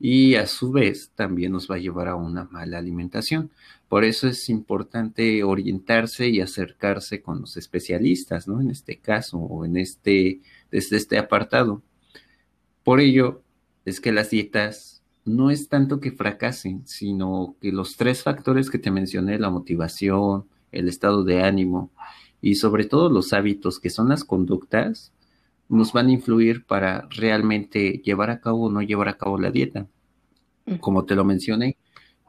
y 0.00 0.34
a 0.34 0.48
su 0.48 0.72
vez 0.72 1.12
también 1.14 1.52
nos 1.52 1.70
va 1.70 1.76
a 1.76 1.78
llevar 1.78 2.08
a 2.08 2.16
una 2.16 2.46
mala 2.46 2.78
alimentación. 2.78 3.52
Por 3.88 4.02
eso 4.02 4.26
es 4.26 4.48
importante 4.48 5.44
orientarse 5.44 6.28
y 6.28 6.40
acercarse 6.40 7.22
con 7.22 7.40
los 7.40 7.56
especialistas, 7.56 8.48
¿no? 8.48 8.60
En 8.60 8.72
este 8.72 8.98
caso 8.98 9.38
o 9.38 9.64
en 9.64 9.76
este, 9.76 10.40
desde 10.72 10.96
este 10.96 11.18
apartado. 11.18 11.84
Por 12.82 12.98
ello 12.98 13.44
es 13.84 14.00
que 14.00 14.10
las 14.10 14.30
dietas 14.30 14.95
no 15.26 15.50
es 15.50 15.68
tanto 15.68 16.00
que 16.00 16.12
fracasen, 16.12 16.86
sino 16.86 17.56
que 17.60 17.72
los 17.72 17.96
tres 17.96 18.22
factores 18.22 18.70
que 18.70 18.78
te 18.78 18.90
mencioné, 18.90 19.38
la 19.38 19.50
motivación, 19.50 20.46
el 20.72 20.88
estado 20.88 21.24
de 21.24 21.42
ánimo 21.42 21.90
y 22.40 22.54
sobre 22.54 22.84
todo 22.84 23.10
los 23.10 23.32
hábitos, 23.32 23.80
que 23.80 23.90
son 23.90 24.08
las 24.08 24.24
conductas, 24.24 25.12
nos 25.68 25.92
van 25.92 26.06
a 26.06 26.12
influir 26.12 26.64
para 26.64 27.08
realmente 27.10 28.00
llevar 28.04 28.30
a 28.30 28.40
cabo 28.40 28.66
o 28.66 28.70
no 28.70 28.82
llevar 28.82 29.08
a 29.08 29.18
cabo 29.18 29.38
la 29.38 29.50
dieta. 29.50 29.88
Como 30.80 31.04
te 31.04 31.16
lo 31.16 31.24
mencioné, 31.24 31.76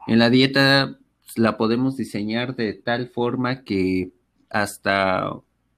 en 0.08 0.18
la 0.18 0.28
dieta 0.28 0.98
la 1.36 1.56
podemos 1.56 1.96
diseñar 1.96 2.56
de 2.56 2.74
tal 2.74 3.08
forma 3.08 3.62
que 3.62 4.12
hasta 4.50 5.30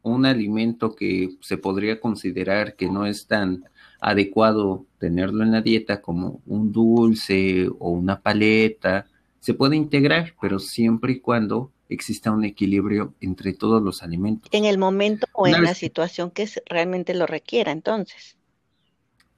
un 0.02 0.24
alimento 0.24 0.94
que 0.94 1.36
se 1.42 1.58
podría 1.58 2.00
considerar 2.00 2.76
que 2.76 2.88
no 2.88 3.04
es 3.04 3.26
tan 3.26 3.64
adecuado 4.00 4.86
tenerlo 4.98 5.42
en 5.42 5.52
la 5.52 5.62
dieta 5.62 6.00
como 6.00 6.40
un 6.46 6.72
dulce 6.72 7.68
o 7.78 7.90
una 7.90 8.20
paleta, 8.20 9.06
se 9.40 9.54
puede 9.54 9.76
integrar, 9.76 10.34
pero 10.40 10.58
siempre 10.58 11.12
y 11.12 11.20
cuando 11.20 11.70
exista 11.88 12.30
un 12.30 12.44
equilibrio 12.44 13.14
entre 13.20 13.52
todos 13.52 13.82
los 13.82 14.02
alimentos. 14.02 14.48
En 14.52 14.64
el 14.64 14.78
momento 14.78 15.26
o 15.32 15.46
en 15.46 15.62
la 15.62 15.74
situación 15.74 16.30
que 16.30 16.48
realmente 16.66 17.14
lo 17.14 17.26
requiera, 17.26 17.72
entonces. 17.72 18.36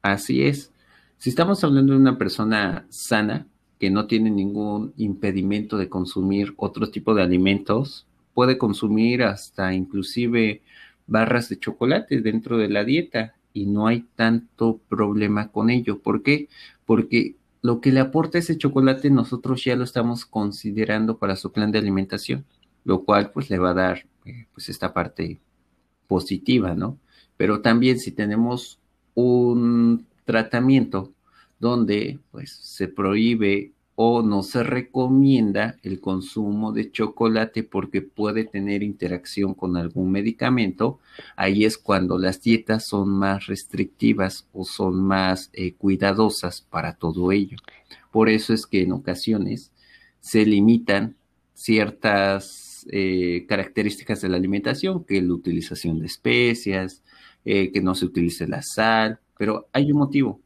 Así 0.03 0.43
es. 0.43 0.71
Si 1.19 1.31
estamos 1.31 1.63
hablando 1.65 1.93
de 1.93 1.99
una 1.99 2.19
persona 2.19 2.87
sana, 2.91 3.47
que 3.79 3.91
no 3.91 4.07
tiene 4.07 4.31
ningún 4.31 4.93
impedimento 4.97 5.77
de 5.77 5.89
consumir 5.89 6.55
otro 6.57 6.91
tipo 6.91 7.15
de 7.15 7.23
alimentos, 7.23 8.07
puede 8.35 8.59
consumir 8.59 9.23
hasta 9.23 9.75
inclusive 9.75 10.63
barras 11.07 11.49
de 11.49 11.59
chocolate 11.59 12.21
dentro 12.21 12.59
de 12.59 12.69
la 12.69 12.85
dieta 12.85 13.35
y 13.53 13.67
no 13.67 13.87
hay 13.87 14.07
tanto 14.17 14.81
problema 14.89 15.51
con 15.51 15.71
ello. 15.71 16.01
¿Por 16.01 16.23
qué? 16.23 16.49
Porque 16.87 17.37
lo 17.63 17.81
que 17.81 17.93
le 17.93 18.01
aporta 18.01 18.39
ese 18.39 18.59
chocolate 18.59 19.11
nosotros 19.11 19.65
ya 19.65 19.77
lo 19.77 19.85
estamos 19.85 20.27
considerando 20.27 21.19
para 21.19 21.37
su 21.37 21.53
plan 21.53 21.71
de 21.71 21.79
alimentación, 21.79 22.45
lo 22.85 23.05
cual 23.05 23.31
pues 23.31 23.51
le 23.51 23.59
va 23.59 23.71
a 23.71 23.75
dar 23.75 24.07
eh, 24.25 24.47
pues 24.53 24.69
esta 24.69 24.93
parte 24.93 25.41
positiva, 26.09 26.75
¿no? 26.75 26.99
Pero 27.37 27.61
también 27.61 27.99
si 27.99 28.13
tenemos 28.13 28.79
un 29.15 30.07
tratamiento 30.25 31.13
donde 31.59 32.19
pues 32.31 32.53
se 32.53 32.89
prohíbe 32.89 33.73
o 34.05 34.21
no 34.21 34.43
se 34.43 34.65
recomienda 34.65 35.79
el 35.85 36.01
consumo 36.01 36.73
de 36.73 36.91
chocolate 36.91 37.63
porque 37.63 38.03
puede 38.03 38.43
tener 38.45 38.83
interacción 38.83 39.55
con 39.55 39.77
algún 39.77 40.11
medicamento, 40.11 40.99
ahí 41.37 41.65
es 41.65 41.79
cuando 41.79 42.19
las 42.19 42.43
dietas 42.43 42.85
son 42.85 43.11
más 43.11 43.47
restrictivas 43.47 44.49
o 44.53 44.65
son 44.65 45.05
más 45.05 45.51
eh, 45.53 45.75
cuidadosas 45.75 46.63
para 46.63 46.95
todo 46.95 47.31
ello. 47.31 47.59
Por 48.11 48.29
eso 48.29 48.53
es 48.53 48.67
que 48.67 48.83
en 48.83 48.91
ocasiones 48.91 49.71
se 50.19 50.47
limitan 50.47 51.15
ciertas 51.55 52.85
eh, 52.91 53.47
características 53.49 54.21
de 54.21 54.31
la 54.31 54.37
alimentación, 54.37 55.05
que 55.05 55.23
la 55.23 55.33
utilización 55.33 56.01
de 56.01 56.07
especias, 56.07 57.05
eh, 57.45 57.71
que 57.71 57.81
no 57.81 57.95
se 57.95 58.07
utilice 58.07 58.49
la 58.49 58.63
sal, 58.63 59.21
pero 59.39 59.69
hay 59.73 59.93
un 59.93 59.99
motivo 59.99 60.41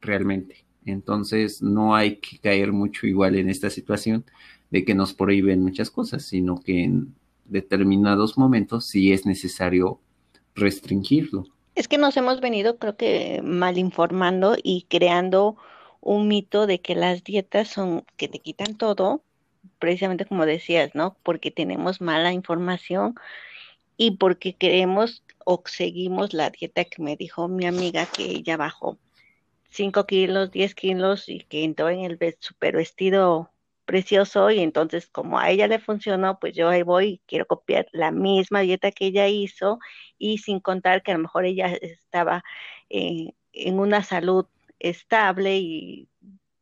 realmente. 0.00 0.63
Entonces 0.86 1.62
no 1.62 1.94
hay 1.94 2.16
que 2.16 2.38
caer 2.38 2.72
mucho 2.72 3.06
igual 3.06 3.36
en 3.36 3.48
esta 3.48 3.70
situación 3.70 4.24
de 4.70 4.84
que 4.84 4.94
nos 4.94 5.14
prohíben 5.14 5.62
muchas 5.62 5.90
cosas, 5.90 6.24
sino 6.24 6.60
que 6.60 6.84
en 6.84 7.14
determinados 7.44 8.36
momentos 8.38 8.86
sí 8.86 9.12
es 9.12 9.26
necesario 9.26 10.00
restringirlo. 10.54 11.46
Es 11.74 11.88
que 11.88 11.98
nos 11.98 12.16
hemos 12.16 12.40
venido, 12.40 12.78
creo 12.78 12.96
que, 12.96 13.40
mal 13.42 13.78
informando 13.78 14.56
y 14.62 14.86
creando 14.88 15.56
un 16.00 16.28
mito 16.28 16.66
de 16.66 16.80
que 16.80 16.94
las 16.94 17.24
dietas 17.24 17.68
son 17.68 18.04
que 18.16 18.28
te 18.28 18.38
quitan 18.38 18.76
todo, 18.76 19.22
precisamente 19.78 20.26
como 20.26 20.46
decías, 20.46 20.94
¿no? 20.94 21.16
Porque 21.22 21.50
tenemos 21.50 22.00
mala 22.00 22.32
información 22.32 23.14
y 23.96 24.12
porque 24.12 24.54
queremos 24.54 25.24
o 25.44 25.62
seguimos 25.66 26.32
la 26.34 26.50
dieta 26.50 26.84
que 26.84 27.02
me 27.02 27.16
dijo 27.16 27.48
mi 27.48 27.66
amiga 27.66 28.06
que 28.06 28.24
ella 28.24 28.56
bajó 28.56 28.98
5 29.74 30.06
kilos, 30.06 30.50
10 30.52 30.74
kilos 30.74 31.28
y 31.28 31.40
que 31.40 31.64
entró 31.64 31.88
en 31.90 32.00
el 32.00 32.18
super 32.38 32.76
vestido 32.76 33.50
precioso 33.84 34.50
y 34.50 34.60
entonces 34.60 35.08
como 35.08 35.38
a 35.38 35.50
ella 35.50 35.66
le 35.66 35.78
funcionó, 35.80 36.38
pues 36.38 36.54
yo 36.54 36.68
ahí 36.68 36.82
voy 36.82 37.06
y 37.06 37.22
quiero 37.26 37.46
copiar 37.46 37.86
la 37.92 38.10
misma 38.12 38.60
dieta 38.60 38.92
que 38.92 39.06
ella 39.06 39.28
hizo 39.28 39.78
y 40.18 40.38
sin 40.38 40.60
contar 40.60 41.02
que 41.02 41.12
a 41.12 41.14
lo 41.16 41.22
mejor 41.22 41.44
ella 41.44 41.66
estaba 41.82 42.44
eh, 42.88 43.32
en 43.52 43.78
una 43.80 44.02
salud 44.04 44.46
estable 44.78 45.58
y, 45.58 46.08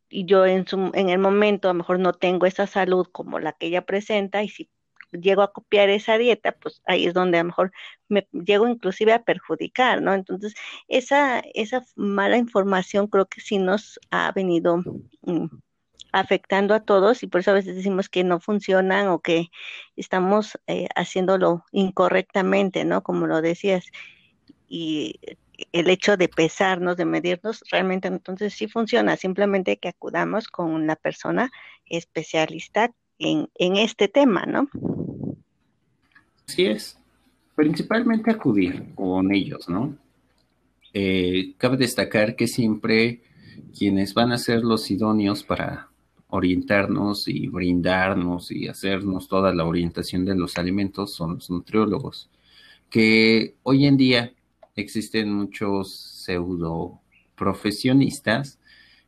y 0.08 0.24
yo 0.24 0.46
en, 0.46 0.66
su, 0.66 0.90
en 0.94 1.10
el 1.10 1.18
momento 1.18 1.68
a 1.68 1.72
lo 1.74 1.78
mejor 1.78 1.98
no 2.00 2.14
tengo 2.14 2.46
esa 2.46 2.66
salud 2.66 3.06
como 3.12 3.38
la 3.40 3.52
que 3.52 3.66
ella 3.66 3.84
presenta 3.84 4.42
y 4.42 4.48
si 4.48 4.70
llego 5.12 5.42
a 5.42 5.52
copiar 5.52 5.90
esa 5.90 6.18
dieta, 6.18 6.52
pues 6.52 6.82
ahí 6.86 7.06
es 7.06 7.14
donde 7.14 7.38
a 7.38 7.42
lo 7.42 7.48
mejor 7.48 7.72
me 8.12 8.28
llego 8.32 8.68
inclusive 8.68 9.12
a 9.12 9.24
perjudicar, 9.24 10.02
¿no? 10.02 10.14
Entonces, 10.14 10.54
esa, 10.88 11.42
esa 11.54 11.84
mala 11.96 12.36
información 12.36 13.08
creo 13.08 13.26
que 13.26 13.40
sí 13.40 13.58
nos 13.58 13.98
ha 14.10 14.30
venido 14.32 14.76
mm, 15.22 15.46
afectando 16.12 16.74
a 16.74 16.80
todos 16.80 17.22
y 17.22 17.26
por 17.26 17.40
eso 17.40 17.50
a 17.50 17.54
veces 17.54 17.74
decimos 17.74 18.08
que 18.08 18.22
no 18.22 18.38
funcionan 18.38 19.08
o 19.08 19.20
que 19.20 19.48
estamos 19.96 20.58
eh, 20.66 20.88
haciéndolo 20.94 21.64
incorrectamente, 21.72 22.84
¿no? 22.84 23.02
Como 23.02 23.26
lo 23.26 23.40
decías. 23.40 23.86
Y 24.68 25.18
el 25.72 25.88
hecho 25.88 26.16
de 26.16 26.28
pesarnos, 26.28 26.96
de 26.96 27.04
medirnos, 27.04 27.64
realmente 27.70 28.08
entonces 28.08 28.54
sí 28.54 28.68
funciona, 28.68 29.16
simplemente 29.16 29.78
que 29.78 29.88
acudamos 29.88 30.48
con 30.48 30.70
una 30.70 30.96
persona 30.96 31.50
especialista 31.86 32.92
en, 33.18 33.48
en 33.54 33.76
este 33.76 34.08
tema, 34.08 34.44
¿no? 34.46 34.68
Así 36.46 36.66
es. 36.66 37.01
Principalmente 37.54 38.30
acudir 38.30 38.94
con 38.94 39.32
ellos, 39.32 39.68
¿no? 39.68 39.96
Eh, 40.94 41.54
cabe 41.56 41.76
destacar 41.76 42.36
que 42.36 42.46
siempre 42.46 43.22
quienes 43.76 44.14
van 44.14 44.32
a 44.32 44.38
ser 44.38 44.62
los 44.62 44.90
idóneos 44.90 45.42
para 45.42 45.88
orientarnos 46.28 47.28
y 47.28 47.48
brindarnos 47.48 48.50
y 48.50 48.68
hacernos 48.68 49.28
toda 49.28 49.54
la 49.54 49.64
orientación 49.64 50.24
de 50.24 50.34
los 50.34 50.56
alimentos 50.56 51.14
son 51.14 51.34
los 51.34 51.50
nutriólogos, 51.50 52.30
que 52.88 53.54
hoy 53.62 53.86
en 53.86 53.96
día 53.98 54.32
existen 54.74 55.32
muchos 55.32 55.92
pseudo 55.92 57.00
profesionistas 57.36 58.58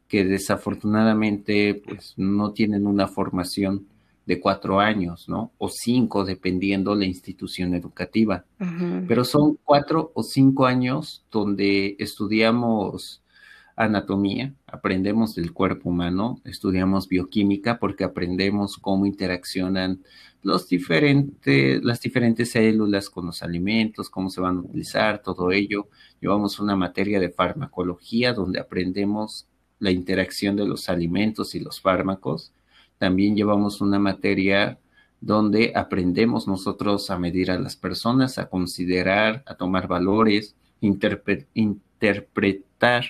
que 0.09 0.25
desafortunadamente 0.25 1.75
pues 1.75 2.15
no 2.17 2.53
tienen 2.53 2.87
una 2.87 3.09
formación 3.09 3.87
de 4.27 4.41
cuatro 4.41 4.81
años, 4.81 5.29
¿no? 5.29 5.53
O 5.59 5.69
cinco, 5.69 6.25
dependiendo 6.25 6.95
la 6.95 7.05
institución 7.05 7.75
educativa. 7.75 8.45
Pero 9.07 9.25
son 9.25 9.59
cuatro 9.63 10.13
o 10.15 10.23
cinco 10.23 10.67
años 10.67 11.25
donde 11.31 11.97
estudiamos 11.99 13.23
anatomía, 13.77 14.55
aprendemos 14.67 15.35
del 15.35 15.53
cuerpo 15.53 15.91
humano, 15.91 16.41
estudiamos 16.45 17.09
bioquímica 17.09 17.79
porque 17.79 18.05
aprendemos 18.05 18.79
cómo 18.79 19.05
interaccionan 19.05 20.01
los 20.43 20.69
diferentes, 20.69 21.83
las 21.83 22.01
diferentes 22.01 22.53
células 22.53 23.11
con 23.11 23.27
los 23.27 23.43
alimentos, 23.43 24.11
cómo 24.11 24.31
se 24.31 24.41
van 24.41 24.59
a 24.59 24.61
utilizar, 24.61 25.23
todo 25.23 25.51
ello. 25.51 25.89
Llevamos 26.21 26.61
una 26.61 26.77
materia 26.77 27.19
de 27.19 27.31
farmacología 27.31 28.33
donde 28.33 28.61
aprendemos 28.61 29.47
la 29.81 29.91
interacción 29.91 30.55
de 30.57 30.67
los 30.67 30.89
alimentos 30.89 31.55
y 31.55 31.61
los 31.61 31.81
fármacos 31.81 32.53
también 32.99 33.37
llevamos 33.37 33.81
una 33.81 33.99
materia 33.99 34.79
donde 35.21 35.73
aprendemos 35.75 36.47
nosotros 36.47 37.11
a 37.11 37.19
medir 37.19 37.51
a 37.51 37.59
las 37.59 37.77
personas, 37.77 38.39
a 38.39 38.49
considerar, 38.49 39.43
a 39.47 39.55
tomar 39.55 39.89
valores, 39.89 40.55
interpretar 40.81 43.05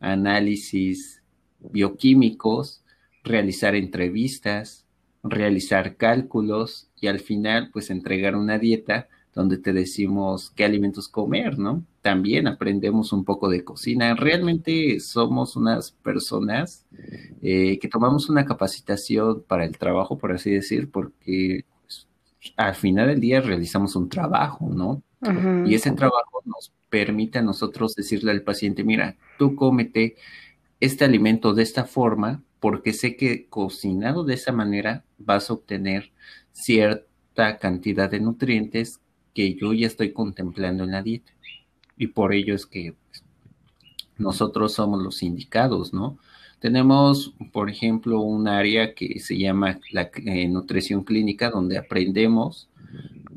análisis 0.00 1.22
bioquímicos, 1.60 2.82
realizar 3.22 3.74
entrevistas, 3.74 4.86
realizar 5.22 5.96
cálculos 5.96 6.88
y 7.00 7.08
al 7.08 7.20
final 7.20 7.70
pues 7.70 7.90
entregar 7.90 8.36
una 8.36 8.58
dieta 8.58 9.08
donde 9.34 9.58
te 9.58 9.72
decimos 9.72 10.50
qué 10.50 10.64
alimentos 10.64 11.08
comer, 11.08 11.58
¿no? 11.58 11.84
También 12.02 12.48
aprendemos 12.48 13.12
un 13.12 13.24
poco 13.24 13.48
de 13.48 13.64
cocina. 13.64 14.14
Realmente 14.14 14.98
somos 15.00 15.56
unas 15.56 15.92
personas 15.92 16.86
eh, 17.42 17.78
que 17.78 17.88
tomamos 17.88 18.28
una 18.30 18.44
capacitación 18.44 19.42
para 19.46 19.64
el 19.64 19.78
trabajo, 19.78 20.18
por 20.18 20.32
así 20.32 20.50
decir, 20.50 20.90
porque 20.90 21.64
pues, 21.84 22.08
al 22.56 22.74
final 22.74 23.08
del 23.08 23.20
día 23.20 23.40
realizamos 23.40 23.94
un 23.96 24.08
trabajo, 24.08 24.68
¿no? 24.68 25.02
Y 25.66 25.74
ese 25.74 25.90
trabajo 25.90 26.42
nos 26.44 26.72
permite 26.88 27.40
a 27.40 27.42
nosotros 27.42 27.94
decirle 27.94 28.30
al 28.30 28.42
paciente, 28.42 28.84
mira, 28.84 29.16
tú 29.36 29.56
cómete 29.56 30.16
este 30.80 31.04
alimento 31.04 31.54
de 31.54 31.64
esta 31.64 31.84
forma, 31.84 32.42
porque 32.60 32.92
sé 32.92 33.16
que 33.16 33.48
cocinado 33.48 34.24
de 34.24 34.34
esa 34.34 34.52
manera 34.52 35.04
vas 35.18 35.50
a 35.50 35.54
obtener 35.54 36.12
cierta 36.52 37.58
cantidad 37.58 38.10
de 38.10 38.20
nutrientes 38.20 39.00
que 39.38 39.54
yo 39.54 39.72
ya 39.72 39.86
estoy 39.86 40.12
contemplando 40.12 40.82
en 40.82 40.90
la 40.90 41.00
dieta. 41.00 41.32
Y 41.96 42.08
por 42.08 42.34
ello 42.34 42.56
es 42.56 42.66
que 42.66 42.96
pues, 43.08 43.22
nosotros 44.16 44.72
somos 44.72 45.00
los 45.00 45.22
indicados, 45.22 45.94
¿no? 45.94 46.18
Tenemos, 46.58 47.34
por 47.52 47.70
ejemplo, 47.70 48.18
un 48.18 48.48
área 48.48 48.96
que 48.96 49.20
se 49.20 49.38
llama 49.38 49.78
la 49.92 50.10
eh, 50.26 50.48
nutrición 50.48 51.04
clínica, 51.04 51.50
donde 51.50 51.78
aprendemos 51.78 52.68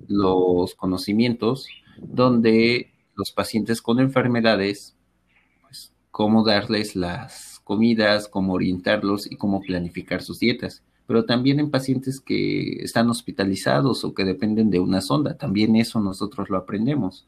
los 0.08 0.74
conocimientos, 0.74 1.68
donde 2.00 2.92
los 3.14 3.32
pacientes 3.32 3.80
con 3.80 4.00
enfermedades, 4.00 4.96
pues, 5.62 5.94
cómo 6.10 6.44
darles 6.44 6.96
las 6.96 7.62
comidas, 7.64 8.28
cómo 8.28 8.54
orientarlos 8.54 9.32
y 9.32 9.36
cómo 9.36 9.62
planificar 9.62 10.24
sus 10.24 10.40
dietas 10.40 10.82
pero 11.12 11.26
también 11.26 11.60
en 11.60 11.69
pacientes 11.69 12.21
que 12.21 12.84
están 12.84 13.10
hospitalizados 13.10 14.06
o 14.06 14.13
que 14.13 14.24
dependen 14.24 14.69
de 14.69 14.80
una 14.80 15.02
sonda. 15.02 15.36
También 15.36 15.76
eso 15.76 16.00
nosotros 16.00 16.50
lo 16.50 16.56
aprendemos. 16.56 17.28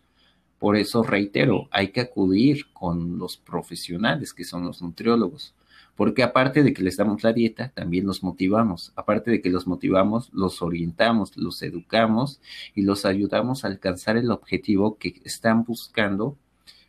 Por 0.57 0.77
eso 0.77 1.03
reitero, 1.03 1.67
hay 1.69 1.89
que 1.89 1.99
acudir 1.99 2.67
con 2.71 3.17
los 3.17 3.35
profesionales 3.35 4.33
que 4.33 4.45
son 4.45 4.63
los 4.63 4.81
nutriólogos, 4.81 5.53
porque 5.97 6.23
aparte 6.23 6.63
de 6.63 6.73
que 6.73 6.81
les 6.81 6.95
damos 6.95 7.23
la 7.23 7.33
dieta, 7.33 7.73
también 7.75 8.05
los 8.07 8.23
motivamos. 8.23 8.93
Aparte 8.95 9.31
de 9.31 9.41
que 9.41 9.49
los 9.49 9.67
motivamos, 9.67 10.29
los 10.31 10.61
orientamos, 10.61 11.35
los 11.35 11.61
educamos 11.61 12.39
y 12.73 12.83
los 12.83 13.03
ayudamos 13.03 13.65
a 13.65 13.67
alcanzar 13.67 14.15
el 14.15 14.31
objetivo 14.31 14.97
que 14.97 15.21
están 15.25 15.65
buscando 15.65 16.37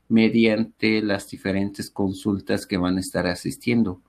mediante 0.08 1.02
las 1.02 1.28
diferentes 1.28 1.90
consultas 1.90 2.66
que 2.66 2.76
van 2.76 2.98
a 2.98 3.00
estar 3.00 3.26
asistiendo. 3.26 4.00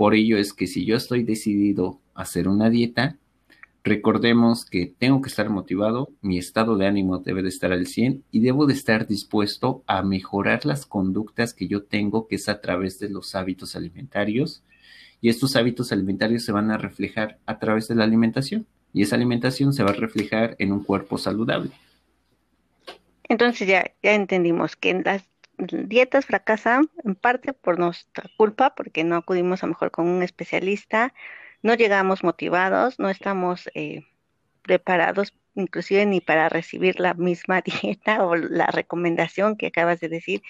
Por 0.00 0.14
ello 0.14 0.38
es 0.38 0.54
que 0.54 0.66
si 0.66 0.86
yo 0.86 0.96
estoy 0.96 1.24
decidido 1.24 2.00
a 2.14 2.22
hacer 2.22 2.48
una 2.48 2.70
dieta, 2.70 3.18
recordemos 3.84 4.64
que 4.64 4.86
tengo 4.86 5.20
que 5.20 5.28
estar 5.28 5.50
motivado, 5.50 6.08
mi 6.22 6.38
estado 6.38 6.78
de 6.78 6.86
ánimo 6.86 7.18
debe 7.18 7.42
de 7.42 7.50
estar 7.50 7.70
al 7.70 7.86
100 7.86 8.24
y 8.30 8.40
debo 8.40 8.64
de 8.64 8.72
estar 8.72 9.06
dispuesto 9.06 9.84
a 9.86 10.02
mejorar 10.02 10.64
las 10.64 10.86
conductas 10.86 11.52
que 11.52 11.68
yo 11.68 11.82
tengo, 11.82 12.28
que 12.28 12.36
es 12.36 12.48
a 12.48 12.62
través 12.62 12.98
de 12.98 13.10
los 13.10 13.34
hábitos 13.34 13.76
alimentarios. 13.76 14.64
Y 15.20 15.28
estos 15.28 15.54
hábitos 15.54 15.92
alimentarios 15.92 16.46
se 16.46 16.52
van 16.52 16.70
a 16.70 16.78
reflejar 16.78 17.38
a 17.44 17.58
través 17.58 17.86
de 17.86 17.96
la 17.96 18.04
alimentación. 18.04 18.66
Y 18.94 19.02
esa 19.02 19.16
alimentación 19.16 19.74
se 19.74 19.82
va 19.82 19.90
a 19.90 19.92
reflejar 19.92 20.56
en 20.58 20.72
un 20.72 20.82
cuerpo 20.82 21.18
saludable. 21.18 21.72
Entonces 23.28 23.68
ya, 23.68 23.92
ya 24.02 24.14
entendimos 24.14 24.76
que 24.76 24.94
las 24.94 25.29
dietas 25.66 26.26
fracasan 26.26 26.90
en 27.04 27.14
parte 27.14 27.52
por 27.52 27.78
nuestra 27.78 28.30
culpa, 28.36 28.74
porque 28.74 29.04
no 29.04 29.16
acudimos 29.16 29.62
a 29.62 29.66
mejor 29.66 29.90
con 29.90 30.06
un 30.08 30.22
especialista, 30.22 31.14
no 31.62 31.74
llegamos 31.74 32.24
motivados, 32.24 32.98
no 32.98 33.10
estamos 33.10 33.68
eh, 33.74 34.06
preparados 34.62 35.34
inclusive 35.54 36.06
ni 36.06 36.20
para 36.20 36.48
recibir 36.48 37.00
la 37.00 37.14
misma 37.14 37.62
dieta 37.82 38.24
o 38.24 38.36
la 38.36 38.66
recomendación 38.66 39.56
que 39.56 39.68
acabas 39.68 40.00
de 40.00 40.08
decir, 40.08 40.42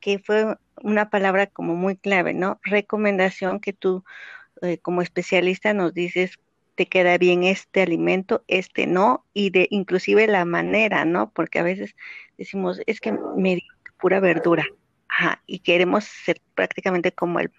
que 0.00 0.18
fue 0.18 0.56
una 0.82 1.10
palabra 1.10 1.46
como 1.46 1.74
muy 1.74 1.96
clave, 1.96 2.34
¿no? 2.34 2.60
Recomendación 2.64 3.60
que 3.60 3.72
tú 3.72 4.04
eh, 4.62 4.78
como 4.78 5.02
especialista 5.02 5.74
nos 5.74 5.94
dices 5.94 6.38
te 6.74 6.86
queda 6.86 7.18
bien 7.18 7.44
este 7.44 7.82
alimento, 7.82 8.44
este 8.48 8.86
no, 8.86 9.26
y 9.34 9.50
de 9.50 9.66
inclusive 9.70 10.26
la 10.26 10.44
manera, 10.44 11.04
¿no? 11.04 11.30
Porque 11.32 11.58
a 11.58 11.62
veces 11.62 11.94
decimos, 12.38 12.80
es 12.86 13.00
que 13.00 13.12
me 13.36 13.58
pura 14.02 14.18
verdura. 14.18 14.66
Ajá, 15.08 15.40
y 15.46 15.60
queremos 15.60 16.04
ser 16.04 16.40
prácticamente 16.54 17.12
como 17.12 17.38
el, 17.38 17.52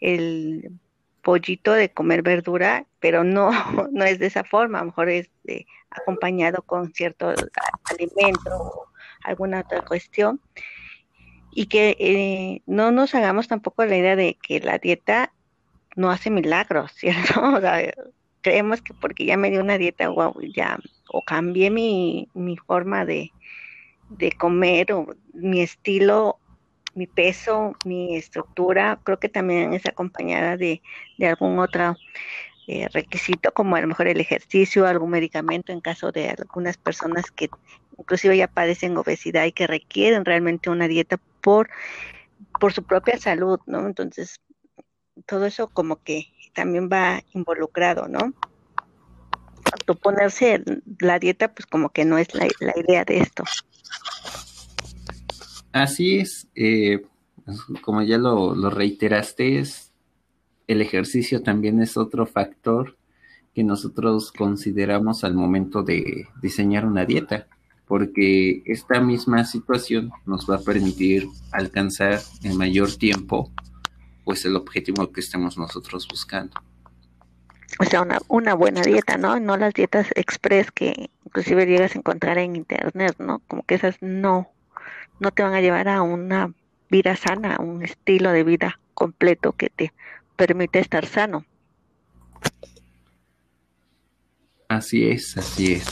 el 0.00 0.70
pollito 1.22 1.72
de 1.72 1.90
comer 1.90 2.22
verdura, 2.22 2.86
pero 3.00 3.24
no, 3.24 3.50
no 3.92 4.04
es 4.04 4.18
de 4.18 4.26
esa 4.26 4.44
forma, 4.44 4.78
a 4.78 4.82
lo 4.82 4.88
mejor 4.88 5.08
es 5.08 5.30
de, 5.44 5.66
acompañado 5.90 6.62
con 6.62 6.92
cierto 6.92 7.32
alimento 7.84 8.50
o 8.50 8.86
alguna 9.24 9.60
otra 9.60 9.80
cuestión. 9.82 10.40
y 11.54 11.66
que 11.66 11.96
eh, 11.98 12.62
no 12.66 12.90
nos 12.92 13.14
hagamos 13.14 13.48
tampoco 13.48 13.84
la 13.84 13.96
idea 13.96 14.16
de 14.16 14.38
que 14.42 14.60
la 14.60 14.78
dieta 14.78 15.32
no 15.96 16.10
hace 16.10 16.30
milagros, 16.30 16.92
¿cierto? 16.96 17.40
O 17.42 17.60
sea, 17.60 17.92
creemos 18.42 18.82
que 18.82 18.92
porque 18.94 19.24
ya 19.24 19.36
me 19.38 19.50
dio 19.50 19.60
una 19.60 19.78
dieta, 19.78 20.08
wow, 20.10 20.34
ya, 20.54 20.78
o 21.08 21.22
cambié 21.22 21.70
mi, 21.70 22.28
mi 22.34 22.56
forma 22.56 23.04
de, 23.06 23.32
de 24.18 24.32
comer 24.32 24.92
o 24.92 25.06
mi 25.32 25.62
estilo, 25.62 26.38
mi 26.94 27.06
peso, 27.06 27.74
mi 27.84 28.16
estructura, 28.16 29.00
creo 29.04 29.18
que 29.18 29.28
también 29.28 29.72
es 29.72 29.86
acompañada 29.86 30.56
de, 30.56 30.82
de 31.18 31.26
algún 31.28 31.58
otro 31.58 31.96
eh, 32.68 32.88
requisito, 32.92 33.52
como 33.52 33.74
a 33.74 33.80
lo 33.80 33.88
mejor 33.88 34.06
el 34.06 34.20
ejercicio, 34.20 34.86
algún 34.86 35.10
medicamento 35.10 35.72
en 35.72 35.80
caso 35.80 36.12
de 36.12 36.30
algunas 36.30 36.76
personas 36.76 37.30
que 37.30 37.50
inclusive 37.98 38.36
ya 38.36 38.46
padecen 38.46 38.96
obesidad 38.96 39.44
y 39.46 39.52
que 39.52 39.66
requieren 39.66 40.24
realmente 40.24 40.70
una 40.70 40.86
dieta 40.86 41.18
por, 41.40 41.70
por 42.60 42.72
su 42.72 42.84
propia 42.84 43.18
salud, 43.18 43.58
¿no? 43.66 43.86
Entonces, 43.86 44.40
todo 45.26 45.46
eso 45.46 45.68
como 45.68 46.02
que 46.02 46.26
también 46.54 46.88
va 46.90 47.22
involucrado, 47.34 48.06
¿no? 48.06 48.32
Tu 49.84 49.96
ponerse 49.96 50.62
la 51.00 51.18
dieta, 51.18 51.52
pues 51.52 51.66
como 51.66 51.88
que 51.88 52.04
no 52.04 52.16
es 52.16 52.32
la, 52.34 52.46
idea 52.76 53.04
de 53.04 53.18
esto. 53.18 53.42
Así 55.72 56.18
es, 56.18 56.48
eh, 56.54 57.02
como 57.80 58.02
ya 58.02 58.18
lo, 58.18 58.54
reiteraste, 58.70 59.62
el 60.66 60.80
ejercicio 60.80 61.42
también 61.42 61.80
es 61.80 61.96
otro 61.96 62.26
factor 62.26 62.96
que 63.54 63.64
nosotros 63.64 64.32
consideramos 64.32 65.24
al 65.24 65.34
momento 65.34 65.82
de 65.82 66.28
diseñar 66.40 66.86
una 66.86 67.04
dieta, 67.04 67.46
porque 67.86 68.62
esta 68.66 69.00
misma 69.00 69.44
situación 69.44 70.10
nos 70.24 70.48
va 70.48 70.56
a 70.56 70.62
permitir 70.62 71.26
alcanzar 71.50 72.20
en 72.42 72.56
mayor 72.56 72.94
tiempo 72.94 73.50
pues 74.24 74.44
el 74.44 74.56
objetivo 74.56 75.10
que 75.10 75.20
estemos 75.20 75.58
nosotros 75.58 76.06
buscando. 76.08 76.54
O 77.82 77.84
sea, 77.84 78.02
una, 78.02 78.20
una 78.28 78.54
buena 78.54 78.80
dieta, 78.82 79.16
¿no? 79.16 79.40
No 79.40 79.56
las 79.56 79.74
dietas 79.74 80.06
express 80.14 80.70
que 80.70 81.10
inclusive 81.26 81.66
llegas 81.66 81.96
a 81.96 81.98
encontrar 81.98 82.38
en 82.38 82.54
internet, 82.54 83.16
¿no? 83.18 83.40
Como 83.48 83.64
que 83.64 83.74
esas 83.74 84.00
no, 84.00 84.48
no 85.18 85.32
te 85.32 85.42
van 85.42 85.52
a 85.54 85.60
llevar 85.60 85.88
a 85.88 86.00
una 86.00 86.54
vida 86.90 87.16
sana, 87.16 87.56
a 87.56 87.60
un 87.60 87.82
estilo 87.82 88.30
de 88.30 88.44
vida 88.44 88.78
completo 88.94 89.50
que 89.50 89.68
te 89.68 89.92
permite 90.36 90.78
estar 90.78 91.06
sano. 91.06 91.44
Así 94.68 95.08
es, 95.08 95.36
así 95.36 95.72
es. 95.72 95.86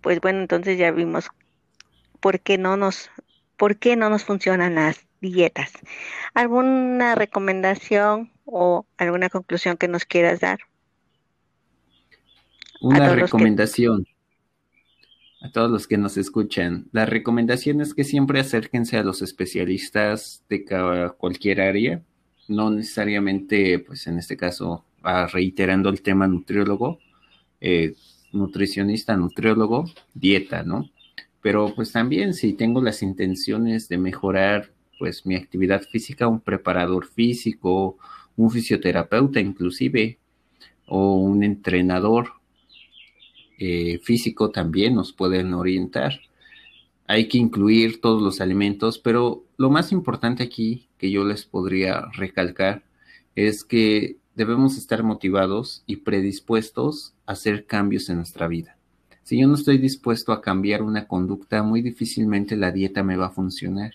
Pues 0.00 0.20
bueno, 0.20 0.38
entonces 0.38 0.78
ya 0.78 0.92
vimos 0.92 1.28
por 2.20 2.38
qué 2.38 2.56
no 2.56 2.76
nos, 2.76 3.10
por 3.56 3.78
qué 3.78 3.96
no 3.96 4.10
nos 4.10 4.22
funcionan 4.22 4.76
las 4.76 5.04
dietas. 5.22 5.72
¿Alguna 6.34 7.14
recomendación 7.14 8.30
o 8.44 8.84
alguna 8.98 9.30
conclusión 9.30 9.78
que 9.78 9.88
nos 9.88 10.04
quieras 10.04 10.40
dar? 10.40 10.58
Una 12.82 13.14
recomendación 13.14 14.06
a 15.40 15.50
todos 15.50 15.70
los 15.70 15.86
que 15.86 15.96
nos 15.96 16.16
escuchan. 16.16 16.88
La 16.92 17.06
recomendación 17.06 17.80
es 17.80 17.94
que 17.94 18.04
siempre 18.04 18.40
acérquense 18.40 18.98
a 18.98 19.02
los 19.02 19.22
especialistas 19.22 20.44
de 20.48 20.64
cualquier 21.16 21.60
área, 21.60 22.02
no 22.48 22.70
necesariamente, 22.70 23.78
pues 23.78 24.06
en 24.06 24.18
este 24.18 24.36
caso, 24.36 24.84
reiterando 25.32 25.88
el 25.88 26.02
tema 26.02 26.26
nutriólogo, 26.26 26.98
eh, 27.60 27.94
nutricionista, 28.32 29.16
nutriólogo, 29.16 29.84
dieta, 30.14 30.62
¿no? 30.62 30.90
Pero 31.40 31.74
pues 31.74 31.90
también 31.92 32.34
si 32.34 32.52
tengo 32.52 32.80
las 32.80 33.02
intenciones 33.02 33.88
de 33.88 33.98
mejorar 33.98 34.70
pues 35.02 35.26
mi 35.26 35.34
actividad 35.34 35.82
física, 35.82 36.28
un 36.28 36.38
preparador 36.38 37.08
físico, 37.08 37.98
un 38.36 38.52
fisioterapeuta 38.52 39.40
inclusive, 39.40 40.16
o 40.86 41.16
un 41.16 41.42
entrenador 41.42 42.34
eh, 43.58 43.98
físico 44.04 44.52
también 44.52 44.94
nos 44.94 45.12
pueden 45.12 45.54
orientar. 45.54 46.20
Hay 47.08 47.26
que 47.26 47.36
incluir 47.36 48.00
todos 48.00 48.22
los 48.22 48.40
alimentos, 48.40 49.00
pero 49.00 49.42
lo 49.56 49.70
más 49.70 49.90
importante 49.90 50.44
aquí 50.44 50.86
que 50.98 51.10
yo 51.10 51.24
les 51.24 51.44
podría 51.44 52.02
recalcar 52.12 52.84
es 53.34 53.64
que 53.64 54.18
debemos 54.36 54.78
estar 54.78 55.02
motivados 55.02 55.82
y 55.84 55.96
predispuestos 55.96 57.12
a 57.26 57.32
hacer 57.32 57.66
cambios 57.66 58.08
en 58.08 58.18
nuestra 58.18 58.46
vida. 58.46 58.76
Si 59.24 59.36
yo 59.36 59.48
no 59.48 59.56
estoy 59.56 59.78
dispuesto 59.78 60.30
a 60.30 60.40
cambiar 60.40 60.80
una 60.80 61.08
conducta, 61.08 61.64
muy 61.64 61.82
difícilmente 61.82 62.56
la 62.56 62.70
dieta 62.70 63.02
me 63.02 63.16
va 63.16 63.26
a 63.26 63.30
funcionar. 63.30 63.94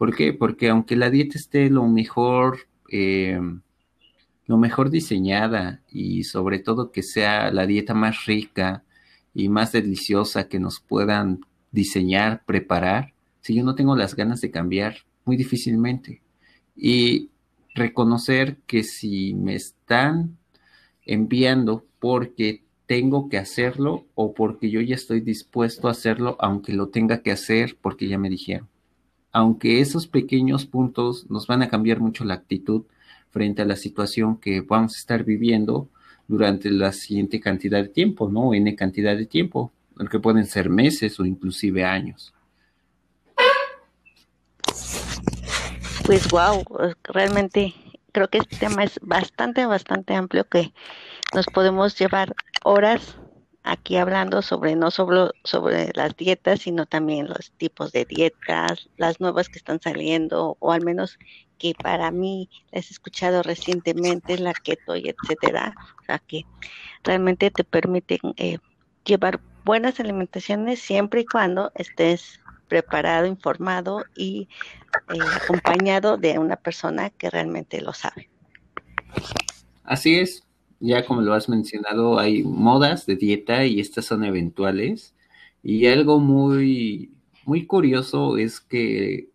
¿Por 0.00 0.16
qué? 0.16 0.32
Porque 0.32 0.70
aunque 0.70 0.96
la 0.96 1.10
dieta 1.10 1.36
esté 1.36 1.68
lo 1.68 1.86
mejor, 1.86 2.60
eh, 2.90 3.38
lo 4.46 4.56
mejor 4.56 4.88
diseñada 4.88 5.82
y 5.90 6.24
sobre 6.24 6.58
todo 6.58 6.90
que 6.90 7.02
sea 7.02 7.52
la 7.52 7.66
dieta 7.66 7.92
más 7.92 8.24
rica 8.24 8.82
y 9.34 9.50
más 9.50 9.72
deliciosa 9.72 10.48
que 10.48 10.58
nos 10.58 10.80
puedan 10.80 11.40
diseñar, 11.70 12.46
preparar, 12.46 13.12
si 13.42 13.54
yo 13.54 13.62
no 13.62 13.74
tengo 13.74 13.94
las 13.94 14.16
ganas 14.16 14.40
de 14.40 14.50
cambiar, 14.50 14.96
muy 15.26 15.36
difícilmente. 15.36 16.22
Y 16.74 17.28
reconocer 17.74 18.56
que 18.66 18.84
si 18.84 19.34
me 19.34 19.54
están 19.54 20.38
enviando 21.04 21.84
porque 21.98 22.64
tengo 22.86 23.28
que 23.28 23.36
hacerlo 23.36 24.06
o 24.14 24.32
porque 24.32 24.70
yo 24.70 24.80
ya 24.80 24.94
estoy 24.94 25.20
dispuesto 25.20 25.88
a 25.88 25.90
hacerlo, 25.90 26.38
aunque 26.40 26.72
lo 26.72 26.88
tenga 26.88 27.20
que 27.20 27.32
hacer 27.32 27.76
porque 27.82 28.08
ya 28.08 28.16
me 28.16 28.30
dijeron 28.30 28.69
aunque 29.32 29.80
esos 29.80 30.06
pequeños 30.06 30.66
puntos 30.66 31.30
nos 31.30 31.46
van 31.46 31.62
a 31.62 31.68
cambiar 31.68 32.00
mucho 32.00 32.24
la 32.24 32.34
actitud 32.34 32.84
frente 33.30 33.62
a 33.62 33.64
la 33.64 33.76
situación 33.76 34.36
que 34.36 34.60
vamos 34.60 34.94
a 34.94 34.98
estar 34.98 35.24
viviendo 35.24 35.88
durante 36.26 36.70
la 36.70 36.92
siguiente 36.92 37.40
cantidad 37.40 37.82
de 37.82 37.88
tiempo, 37.88 38.28
¿no? 38.28 38.54
N 38.54 38.74
cantidad 38.76 39.16
de 39.16 39.26
tiempo, 39.26 39.72
que 40.10 40.18
pueden 40.18 40.46
ser 40.46 40.70
meses 40.70 41.18
o 41.20 41.26
inclusive 41.26 41.84
años. 41.84 42.32
Pues 46.06 46.28
wow, 46.30 46.64
realmente 47.04 47.74
creo 48.12 48.28
que 48.28 48.38
este 48.38 48.56
tema 48.56 48.84
es 48.84 48.98
bastante, 49.02 49.66
bastante 49.66 50.14
amplio 50.14 50.44
que 50.44 50.72
nos 51.34 51.46
podemos 51.46 51.96
llevar 51.98 52.34
horas 52.64 53.16
aquí 53.70 53.96
hablando 53.96 54.42
sobre 54.42 54.74
no 54.74 54.90
solo 54.90 55.32
sobre 55.44 55.92
las 55.94 56.16
dietas, 56.16 56.62
sino 56.62 56.86
también 56.86 57.28
los 57.28 57.52
tipos 57.52 57.92
de 57.92 58.04
dietas, 58.04 58.88
las 58.96 59.20
nuevas 59.20 59.48
que 59.48 59.58
están 59.58 59.80
saliendo, 59.80 60.56
o 60.58 60.72
al 60.72 60.84
menos 60.84 61.18
que 61.56 61.74
para 61.80 62.10
mí 62.10 62.50
las 62.72 62.88
he 62.90 62.92
escuchado 62.92 63.44
recientemente, 63.44 64.38
la 64.38 64.52
keto 64.54 64.96
y 64.96 65.08
etcétera, 65.08 65.74
que 66.26 66.44
realmente 67.04 67.52
te 67.52 67.62
permiten 67.62 68.18
eh, 68.36 68.58
llevar 69.04 69.40
buenas 69.64 70.00
alimentaciones 70.00 70.80
siempre 70.80 71.20
y 71.20 71.26
cuando 71.26 71.70
estés 71.76 72.40
preparado, 72.66 73.26
informado 73.26 74.04
y 74.16 74.48
eh, 75.14 75.18
acompañado 75.42 76.16
de 76.16 76.40
una 76.40 76.56
persona 76.56 77.10
que 77.10 77.30
realmente 77.30 77.80
lo 77.80 77.92
sabe. 77.92 78.28
Así 79.84 80.18
es, 80.18 80.44
ya 80.80 81.04
como 81.04 81.20
lo 81.20 81.34
has 81.34 81.48
mencionado, 81.48 82.18
hay 82.18 82.42
modas 82.42 83.06
de 83.06 83.16
dieta 83.16 83.66
y 83.66 83.80
estas 83.80 84.06
son 84.06 84.24
eventuales. 84.24 85.14
Y 85.62 85.86
algo 85.86 86.18
muy, 86.20 87.12
muy 87.44 87.66
curioso 87.66 88.38
es 88.38 88.60
que 88.60 89.28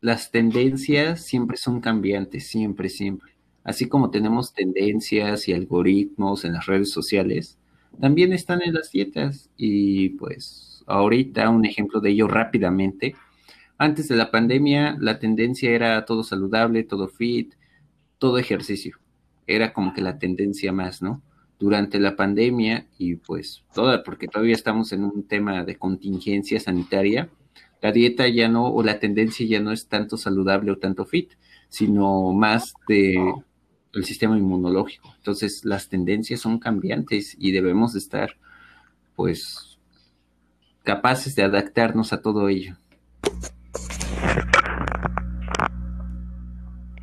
las 0.00 0.30
tendencias 0.32 1.24
siempre 1.24 1.56
son 1.56 1.80
cambiantes, 1.80 2.48
siempre, 2.48 2.88
siempre. 2.88 3.32
Así 3.64 3.88
como 3.88 4.10
tenemos 4.10 4.54
tendencias 4.54 5.48
y 5.48 5.52
algoritmos 5.52 6.44
en 6.44 6.54
las 6.54 6.66
redes 6.66 6.90
sociales, 6.90 7.58
también 8.00 8.32
están 8.32 8.62
en 8.62 8.74
las 8.74 8.90
dietas. 8.90 9.50
Y 9.56 10.10
pues 10.10 10.82
ahorita 10.86 11.48
un 11.50 11.64
ejemplo 11.64 12.00
de 12.00 12.10
ello 12.10 12.28
rápidamente. 12.28 13.14
Antes 13.78 14.08
de 14.08 14.16
la 14.16 14.30
pandemia, 14.32 14.96
la 15.00 15.20
tendencia 15.20 15.70
era 15.70 16.04
todo 16.04 16.24
saludable, 16.24 16.82
todo 16.84 17.08
fit, 17.08 17.54
todo 18.18 18.38
ejercicio 18.38 18.98
era 19.48 19.72
como 19.72 19.92
que 19.92 20.02
la 20.02 20.18
tendencia 20.18 20.72
más, 20.72 21.02
¿no? 21.02 21.22
Durante 21.58 21.98
la 21.98 22.14
pandemia 22.14 22.86
y 22.98 23.16
pues 23.16 23.64
toda, 23.74 24.04
porque 24.04 24.28
todavía 24.28 24.54
estamos 24.54 24.92
en 24.92 25.02
un 25.02 25.26
tema 25.26 25.64
de 25.64 25.76
contingencia 25.76 26.60
sanitaria, 26.60 27.28
la 27.80 27.90
dieta 27.90 28.28
ya 28.28 28.48
no, 28.48 28.66
o 28.66 28.82
la 28.82 29.00
tendencia 29.00 29.46
ya 29.46 29.60
no 29.60 29.72
es 29.72 29.88
tanto 29.88 30.16
saludable 30.16 30.70
o 30.70 30.78
tanto 30.78 31.04
fit, 31.04 31.32
sino 31.68 32.32
más 32.32 32.74
de 32.86 33.16
el 33.94 34.04
sistema 34.04 34.36
inmunológico. 34.36 35.12
Entonces 35.16 35.64
las 35.64 35.88
tendencias 35.88 36.40
son 36.40 36.58
cambiantes 36.58 37.34
y 37.38 37.52
debemos 37.52 37.94
estar 37.96 38.36
pues 39.16 39.78
capaces 40.84 41.34
de 41.34 41.42
adaptarnos 41.42 42.12
a 42.12 42.20
todo 42.20 42.48
ello. 42.48 42.76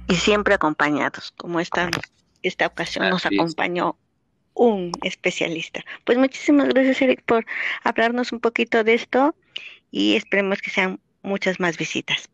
Y 0.08 0.15
siempre 0.15 0.53
acompañados, 0.53 1.34
como 1.36 1.60
estamos 1.60 1.99
esta 2.47 2.67
ocasión 2.67 3.10
nos 3.10 3.25
acompañó 3.25 3.97
un 4.53 4.91
especialista. 5.03 5.84
Pues 6.05 6.17
muchísimas 6.17 6.69
gracias, 6.69 7.01
Eric, 7.01 7.23
por 7.25 7.45
hablarnos 7.84 8.31
un 8.31 8.39
poquito 8.39 8.84
de 8.84 8.93
esto 8.93 9.36
y 9.91 10.15
esperemos 10.15 10.62
que 10.62 10.71
sean 10.71 10.99
muchas 11.21 11.60
más 11.60 11.77
visitas 11.77 12.29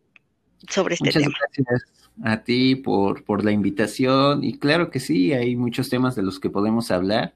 sobre 0.69 0.95
este 0.95 1.05
Muchas 1.05 1.23
tema. 1.23 1.35
gracias 1.39 2.01
a 2.23 2.43
ti 2.43 2.75
por, 2.75 3.23
por 3.23 3.43
la 3.43 3.51
invitación 3.51 4.43
y 4.43 4.57
claro 4.57 4.91
que 4.91 4.99
sí, 4.99 5.33
hay 5.33 5.55
muchos 5.55 5.89
temas 5.89 6.15
de 6.15 6.21
los 6.23 6.39
que 6.39 6.49
podemos 6.49 6.91
hablar, 6.91 7.33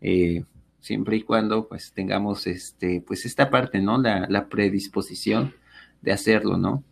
eh, 0.00 0.44
siempre 0.80 1.16
y 1.16 1.22
cuando 1.22 1.68
pues 1.68 1.92
tengamos 1.92 2.46
este, 2.46 3.00
pues 3.00 3.24
esta 3.26 3.50
parte, 3.50 3.80
¿no? 3.80 3.98
La, 3.98 4.26
la 4.28 4.48
predisposición 4.48 5.54
de 6.02 6.12
hacerlo, 6.12 6.56
¿no? 6.56 6.82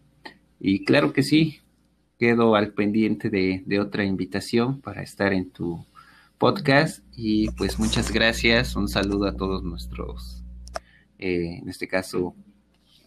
Y 0.61 0.85
claro 0.85 1.13
que 1.13 1.23
sí, 1.23 1.62
quedo 2.23 2.55
al 2.55 2.73
pendiente 2.73 3.31
de, 3.31 3.81
otra 3.81 4.05
invitación 4.05 4.81
para 4.81 5.03
estar 5.03 5.33
en 5.33 5.51
tu 5.51 5.85
podcast 6.39 7.03
y 7.17 7.51
pues 7.51 7.81
muchas 7.81 8.13
gracias, 8.13 8.77
un 8.77 8.87
saludo 8.87 9.27
a 9.27 9.37
todos 9.37 9.65
nuestros, 9.65 10.45
eh, 11.19 11.59
en 11.61 11.69
este 11.69 11.89
caso, 11.89 12.37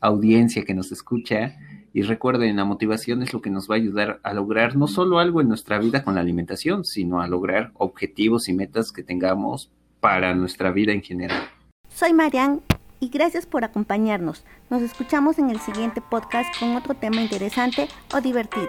audiencia 0.02 0.66
que 0.66 0.74
nos 0.74 0.92
escucha 0.92 1.56
y 1.94 2.02
recuerden, 2.02 2.58
la 2.58 2.66
motivación 2.66 3.24
es 3.24 3.32
lo 3.32 3.42
que 3.42 3.50
nos 3.50 3.72
va 3.72 3.76
a 3.76 3.78
ayudar 3.78 4.20
a 4.22 4.34
lograr 4.34 4.76
no 4.76 4.86
solo 4.86 5.20
algo 5.20 5.40
en 5.40 5.48
nuestra 5.48 5.80
vida 5.80 6.04
con 6.04 6.16
la 6.16 6.20
alimentación, 6.20 6.84
sino 6.84 7.22
a 7.22 7.28
lograr 7.30 7.72
objetivos 7.76 8.50
y 8.50 8.54
metas 8.54 8.92
que 8.92 9.02
tengamos 9.02 9.72
para 10.02 10.36
nuestra 10.36 10.72
vida 10.72 10.92
en 10.92 11.04
general. 11.04 11.42
Soy 11.88 12.12
Marian 12.12 12.60
y 13.00 13.08
gracias 13.08 13.46
por 13.46 13.64
acompañarnos. 13.64 14.44
Nos 14.70 14.82
escuchamos 14.82 15.40
en 15.40 15.52
el 15.52 15.62
siguiente 15.62 16.02
podcast 16.02 16.54
con 16.60 16.76
otro 16.76 16.96
tema 16.96 17.22
interesante 17.22 17.88
o 18.14 18.20
divertido. 18.20 18.68